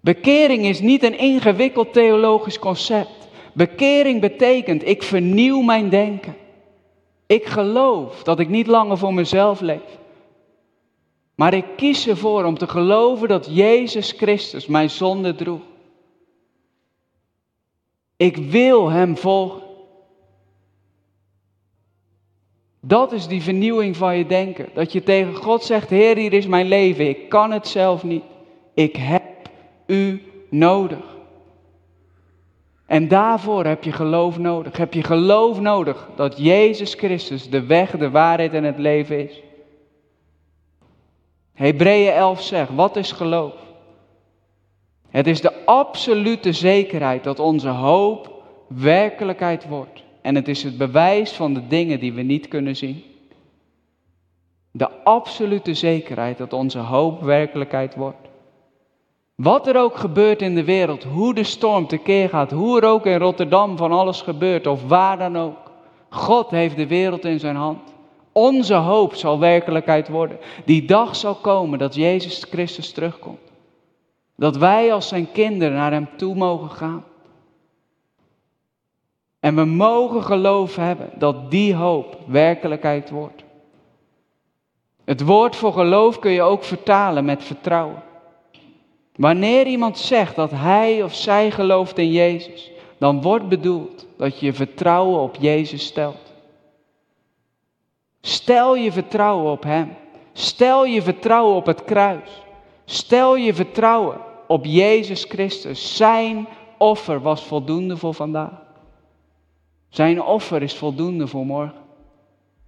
Bekering 0.00 0.64
is 0.64 0.80
niet 0.80 1.02
een 1.02 1.18
ingewikkeld 1.18 1.92
theologisch 1.92 2.58
concept. 2.58 3.28
Bekering 3.52 4.20
betekent 4.20 4.88
ik 4.88 5.02
vernieuw 5.02 5.60
mijn 5.60 5.88
denken. 5.88 6.36
Ik 7.26 7.46
geloof 7.46 8.22
dat 8.22 8.38
ik 8.38 8.48
niet 8.48 8.66
langer 8.66 8.98
voor 8.98 9.14
mezelf 9.14 9.60
leef. 9.60 9.98
Maar 11.34 11.54
ik 11.54 11.64
kies 11.76 12.08
ervoor 12.08 12.44
om 12.44 12.58
te 12.58 12.68
geloven 12.68 13.28
dat 13.28 13.48
Jezus 13.50 14.12
Christus 14.12 14.66
mijn 14.66 14.90
zonde 14.90 15.34
droeg. 15.34 15.60
Ik 18.16 18.36
wil 18.36 18.88
Hem 18.88 19.16
volgen. 19.16 19.67
Dat 22.80 23.12
is 23.12 23.26
die 23.26 23.42
vernieuwing 23.42 23.96
van 23.96 24.16
je 24.16 24.26
denken. 24.26 24.68
Dat 24.74 24.92
je 24.92 25.02
tegen 25.02 25.34
God 25.34 25.64
zegt, 25.64 25.90
Heer, 25.90 26.16
hier 26.16 26.32
is 26.32 26.46
mijn 26.46 26.66
leven. 26.66 27.08
Ik 27.08 27.28
kan 27.28 27.50
het 27.52 27.68
zelf 27.68 28.04
niet. 28.04 28.22
Ik 28.74 28.96
heb 28.96 29.22
U 29.86 30.22
nodig. 30.50 31.16
En 32.86 33.08
daarvoor 33.08 33.64
heb 33.64 33.84
je 33.84 33.92
geloof 33.92 34.38
nodig. 34.38 34.76
Heb 34.76 34.94
je 34.94 35.02
geloof 35.02 35.60
nodig 35.60 36.08
dat 36.16 36.38
Jezus 36.38 36.94
Christus 36.94 37.50
de 37.50 37.66
weg, 37.66 37.90
de 37.90 38.10
waarheid 38.10 38.52
en 38.52 38.64
het 38.64 38.78
leven 38.78 39.28
is. 39.28 39.42
Hebreeën 41.54 42.12
11 42.12 42.42
zegt, 42.42 42.74
wat 42.74 42.96
is 42.96 43.12
geloof? 43.12 43.52
Het 45.10 45.26
is 45.26 45.40
de 45.40 45.64
absolute 45.64 46.52
zekerheid 46.52 47.24
dat 47.24 47.38
onze 47.38 47.68
hoop 47.68 48.42
werkelijkheid 48.68 49.68
wordt. 49.68 50.02
En 50.28 50.34
het 50.34 50.48
is 50.48 50.62
het 50.62 50.78
bewijs 50.78 51.32
van 51.32 51.54
de 51.54 51.66
dingen 51.66 52.00
die 52.00 52.12
we 52.12 52.22
niet 52.22 52.48
kunnen 52.48 52.76
zien. 52.76 53.02
De 54.70 55.02
absolute 55.04 55.74
zekerheid 55.74 56.38
dat 56.38 56.52
onze 56.52 56.78
hoop 56.78 57.22
werkelijkheid 57.22 57.94
wordt. 57.94 58.28
Wat 59.34 59.66
er 59.66 59.76
ook 59.76 59.96
gebeurt 59.96 60.42
in 60.42 60.54
de 60.54 60.64
wereld, 60.64 61.04
hoe 61.04 61.34
de 61.34 61.42
storm 61.42 61.86
tekeer 61.86 62.28
gaat, 62.28 62.50
hoe 62.50 62.80
er 62.80 62.88
ook 62.88 63.06
in 63.06 63.18
Rotterdam 63.18 63.76
van 63.76 63.92
alles 63.92 64.22
gebeurt 64.22 64.66
of 64.66 64.88
waar 64.88 65.18
dan 65.18 65.36
ook. 65.36 65.70
God 66.08 66.50
heeft 66.50 66.76
de 66.76 66.86
wereld 66.86 67.24
in 67.24 67.40
zijn 67.40 67.56
hand. 67.56 67.94
Onze 68.32 68.74
hoop 68.74 69.14
zal 69.14 69.38
werkelijkheid 69.38 70.08
worden. 70.08 70.38
Die 70.64 70.84
dag 70.84 71.16
zal 71.16 71.34
komen 71.34 71.78
dat 71.78 71.94
Jezus 71.94 72.46
Christus 72.50 72.92
terugkomt. 72.92 73.52
Dat 74.36 74.56
wij 74.56 74.92
als 74.92 75.08
zijn 75.08 75.32
kinderen 75.32 75.74
naar 75.74 75.92
Hem 75.92 76.08
toe 76.16 76.34
mogen 76.34 76.70
gaan. 76.70 77.04
En 79.40 79.54
we 79.54 79.64
mogen 79.64 80.22
geloof 80.22 80.76
hebben 80.76 81.10
dat 81.14 81.50
die 81.50 81.74
hoop 81.74 82.18
werkelijkheid 82.26 83.10
wordt. 83.10 83.44
Het 85.04 85.20
woord 85.20 85.56
voor 85.56 85.72
geloof 85.72 86.18
kun 86.18 86.30
je 86.30 86.42
ook 86.42 86.64
vertalen 86.64 87.24
met 87.24 87.44
vertrouwen. 87.44 88.02
Wanneer 89.16 89.66
iemand 89.66 89.98
zegt 89.98 90.36
dat 90.36 90.50
hij 90.50 91.02
of 91.02 91.14
zij 91.14 91.50
gelooft 91.50 91.98
in 91.98 92.10
Jezus, 92.10 92.70
dan 92.98 93.22
wordt 93.22 93.48
bedoeld 93.48 94.06
dat 94.16 94.40
je 94.40 94.52
vertrouwen 94.52 95.20
op 95.20 95.36
Jezus 95.40 95.86
stelt. 95.86 96.32
Stel 98.20 98.76
je 98.76 98.92
vertrouwen 98.92 99.52
op 99.52 99.62
Hem. 99.62 99.96
Stel 100.32 100.84
je 100.84 101.02
vertrouwen 101.02 101.54
op 101.54 101.66
het 101.66 101.84
kruis. 101.84 102.42
Stel 102.84 103.36
je 103.36 103.54
vertrouwen 103.54 104.20
op 104.46 104.64
Jezus 104.64 105.24
Christus. 105.24 105.96
Zijn 105.96 106.48
offer 106.78 107.20
was 107.20 107.44
voldoende 107.44 107.96
voor 107.96 108.14
vandaag. 108.14 108.67
Zijn 109.88 110.22
offer 110.22 110.62
is 110.62 110.74
voldoende 110.74 111.26
voor 111.26 111.46
morgen. 111.46 111.86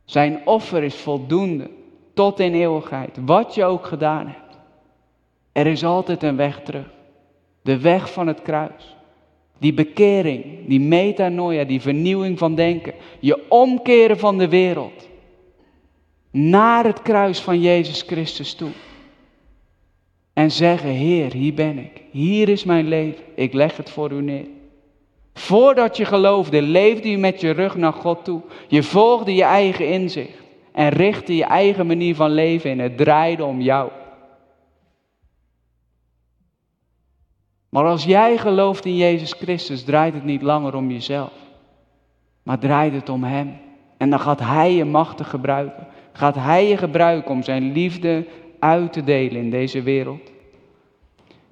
Zijn 0.05 0.41
offer 0.45 0.83
is 0.83 0.95
voldoende 0.95 1.71
tot 2.15 2.41
in 2.41 2.55
eeuwigheid. 2.55 3.19
Wat 3.25 3.55
je 3.55 3.65
ook 3.65 3.87
gedaan 3.87 4.27
hebt. 4.27 4.59
Er 5.53 5.67
is 5.67 5.85
altijd 5.85 6.23
een 6.23 6.37
weg 6.37 6.61
terug. 6.63 6.91
De 7.63 7.79
weg 7.79 8.13
van 8.13 8.27
het 8.27 8.43
kruis. 8.43 8.97
Die 9.59 9.75
bekering, 9.75 10.45
die 10.67 10.81
metanoia, 10.81 11.65
die 11.65 11.81
vernieuwing 11.81 12.39
van 12.39 12.55
denken. 12.55 12.95
Je 13.21 13.45
omkeren 13.49 14.19
van 14.19 14.39
de 14.39 14.49
wereld. 14.49 15.09
Naar 16.31 16.85
het 16.85 17.03
kruis 17.03 17.41
van 17.41 17.61
Jezus 17.61 18.03
Christus 18.03 18.55
toe. 18.55 18.71
En 20.33 20.51
zeggen, 20.51 20.91
Heer, 20.91 21.33
hier 21.33 21.55
ben 21.55 21.79
ik. 21.79 22.03
Hier 22.11 22.49
is 22.49 22.65
mijn 22.65 22.89
leven. 22.89 23.25
Ik 23.35 23.53
leg 23.53 23.77
het 23.77 23.91
voor 23.91 24.13
u 24.13 24.23
neer. 24.23 24.47
Voordat 25.35 25.97
je 25.97 26.05
geloofde, 26.05 26.63
leefde 26.63 27.11
je 27.11 27.19
met 27.19 27.41
je 27.41 27.51
rug 27.51 27.77
naar 27.77 27.93
God 27.93 28.25
toe. 28.25 28.41
Je 28.69 28.83
volgde 28.83 29.35
je 29.35 29.45
eigen 29.45 29.89
inzicht. 29.89 30.39
En 30.73 30.89
richtte 30.89 31.37
je 31.37 31.45
eigen 31.45 31.87
manier 31.87 32.15
van 32.15 32.31
leven 32.31 32.71
in. 32.71 32.79
Het 32.79 32.97
draaide 32.97 33.45
om 33.45 33.61
jou. 33.61 33.91
Maar 37.69 37.85
als 37.85 38.05
jij 38.05 38.39
gelooft 38.39 38.85
in 38.85 38.97
Jezus 38.97 39.33
Christus, 39.33 39.85
draait 39.85 40.15
het 40.15 40.25
niet 40.25 40.43
langer 40.43 40.75
om 40.75 40.91
jezelf. 40.91 41.33
Maar 42.43 42.59
draait 42.59 42.93
het 42.93 43.09
om 43.09 43.25
Hem. 43.25 43.59
En 43.97 44.11
dan 44.11 44.21
gaat 44.21 44.41
Hij 44.41 44.75
je 44.75 44.85
machtig 44.85 45.31
gebruiken. 45.31 45.87
Gaat 46.13 46.35
Hij 46.35 46.69
je 46.69 46.77
gebruiken 46.77 47.31
om 47.31 47.43
Zijn 47.43 47.73
liefde 47.73 48.27
uit 48.59 48.93
te 48.93 49.05
delen 49.05 49.43
in 49.43 49.51
deze 49.51 49.83
wereld. 49.83 50.31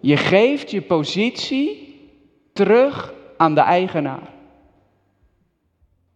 Je 0.00 0.16
geeft 0.16 0.70
je 0.70 0.82
positie 0.82 1.96
terug 2.52 3.14
aan 3.38 3.54
de 3.54 3.60
eigenaar. 3.60 4.30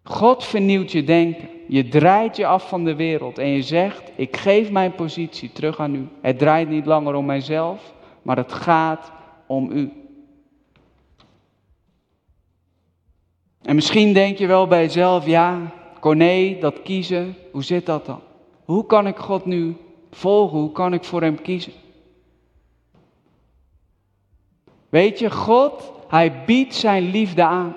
God 0.03 0.45
vernieuwt 0.45 0.93
je 0.93 1.05
denken. 1.05 1.49
Je 1.69 1.89
draait 1.89 2.37
je 2.37 2.47
af 2.47 2.69
van 2.69 2.85
de 2.85 2.95
wereld 2.95 3.39
en 3.39 3.49
je 3.49 3.63
zegt, 3.63 4.13
ik 4.15 4.37
geef 4.37 4.71
mijn 4.71 4.95
positie 4.95 5.53
terug 5.53 5.79
aan 5.79 5.95
u. 5.95 6.09
Het 6.21 6.39
draait 6.39 6.69
niet 6.69 6.87
langer 6.87 7.15
om 7.15 7.25
mijzelf, 7.25 7.95
maar 8.23 8.37
het 8.37 8.53
gaat 8.53 9.13
om 9.47 9.71
u. 9.71 9.93
En 13.63 13.75
misschien 13.75 14.13
denk 14.13 14.39
je 14.39 14.47
wel 14.47 14.67
bij 14.67 14.83
jezelf, 14.83 15.27
ja, 15.27 15.73
Corné, 16.01 16.57
dat 16.61 16.83
kiezen, 16.83 17.37
hoe 17.53 17.65
zit 17.65 17.87
dat 17.87 18.07
dan? 18.07 18.21
Hoe 18.65 18.87
kan 18.87 19.07
ik 19.07 19.17
God 19.17 19.45
nu 19.45 19.77
volgen? 20.11 20.59
Hoe 20.59 20.73
kan 20.73 20.93
ik 20.93 21.05
voor 21.05 21.23
Hem 21.23 21.43
kiezen? 21.43 21.73
Weet 24.89 25.19
je, 25.19 25.31
God, 25.31 25.93
Hij 26.13 26.33
biedt 26.47 26.75
Zijn 26.75 27.11
liefde 27.11 27.43
aan. 27.43 27.77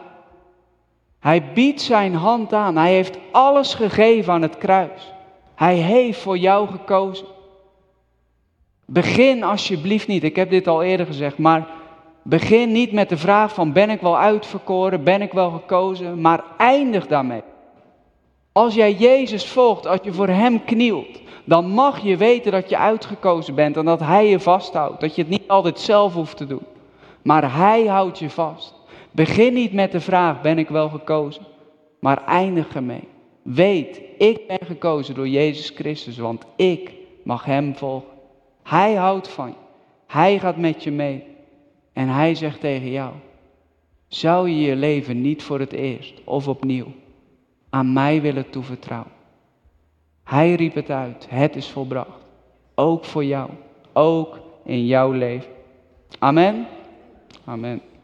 Hij 1.20 1.44
biedt 1.54 1.82
Zijn 1.82 2.16
hand 2.16 2.54
aan. 2.54 2.78
Hij 2.78 2.94
heeft 2.94 3.18
alles 3.32 3.74
gegeven 3.74 4.34
aan 4.34 4.42
het 4.42 4.58
kruis. 4.58 5.14
Hij 5.56 5.76
heeft 5.76 6.20
voor 6.20 6.38
jou 6.38 6.68
gekozen. 6.68 7.26
Begin 8.86 9.44
alsjeblieft 9.44 10.08
niet, 10.08 10.24
ik 10.24 10.36
heb 10.36 10.50
dit 10.50 10.68
al 10.68 10.84
eerder 10.84 11.06
gezegd, 11.06 11.38
maar 11.38 11.68
begin 12.22 12.72
niet 12.72 12.92
met 12.92 13.10
de 13.10 13.18
vraag 13.18 13.54
van 13.54 13.74
ben 13.74 13.90
ik 13.90 14.02
wel 14.02 14.18
uitverkoren, 14.18 15.04
ben 15.04 15.22
ik 15.22 15.32
wel 15.32 15.52
gekozen, 15.52 16.22
maar 16.22 16.44
eindig 16.58 17.08
daarmee. 17.08 17.44
Als 18.52 18.74
jij 18.74 18.94
Jezus 18.94 19.48
volgt, 19.48 19.88
als 19.88 20.00
je 20.04 20.14
voor 20.14 20.28
Hem 20.28 20.64
knielt, 20.64 21.22
dan 21.44 21.68
mag 21.68 22.00
je 22.00 22.18
weten 22.18 22.52
dat 22.52 22.70
je 22.70 22.78
uitgekozen 22.78 23.56
bent 23.56 23.78
en 23.78 23.86
dat 23.86 24.00
Hij 24.00 24.30
je 24.30 24.40
vasthoudt. 24.40 25.02
Dat 25.02 25.16
je 25.16 25.22
het 25.22 25.32
niet 25.32 25.48
altijd 25.48 25.80
zelf 25.80 26.14
hoeft 26.14 26.38
te 26.38 26.48
doen, 26.48 26.66
maar 27.26 27.56
Hij 27.56 27.86
houdt 27.86 28.20
je 28.20 28.30
vast. 28.30 28.74
Begin 29.12 29.54
niet 29.54 29.74
met 29.74 29.92
de 29.92 30.00
vraag, 30.00 30.42
ben 30.42 30.58
ik 30.58 30.70
wel 30.70 30.90
gekozen? 30.90 31.44
Maar 32.00 32.26
eindig 32.26 32.76
ermee. 32.76 33.08
Weet, 33.42 34.02
ik 34.18 34.48
ben 34.48 34.60
gekozen 34.66 35.16
door 35.16 35.28
Jezus 35.28 35.70
Christus, 35.70 36.18
want 36.18 36.46
ik 36.56 36.92
mag 37.24 37.46
Hem 37.46 37.76
volgen. 37.76 38.10
Hij 38.64 38.94
houdt 38.94 39.28
van 39.28 39.48
je. 39.48 39.56
Hij 40.08 40.40
gaat 40.40 40.58
met 40.58 40.84
je 40.84 40.92
mee. 40.92 41.24
En 41.94 42.08
Hij 42.08 42.36
zegt 42.36 42.60
tegen 42.60 42.92
jou, 42.92 43.14
zou 44.08 44.50
je 44.50 44.60
je 44.60 44.76
leven 44.76 45.22
niet 45.22 45.44
voor 45.44 45.60
het 45.60 45.74
eerst 45.74 46.14
of 46.24 46.48
opnieuw 46.48 46.88
aan 47.70 47.94
mij 47.94 48.22
willen 48.22 48.50
toevertrouwen? 48.50 49.12
Hij 50.24 50.54
riep 50.54 50.76
het 50.76 50.90
uit, 50.90 51.28
het 51.30 51.56
is 51.56 51.70
volbracht. 51.70 52.26
Ook 52.76 53.06
voor 53.06 53.26
jou, 53.26 53.50
ook 53.94 54.40
in 54.64 54.86
jouw 54.86 55.12
leven. 55.12 55.52
Amen. 56.20 56.68
Amen. 57.48 57.95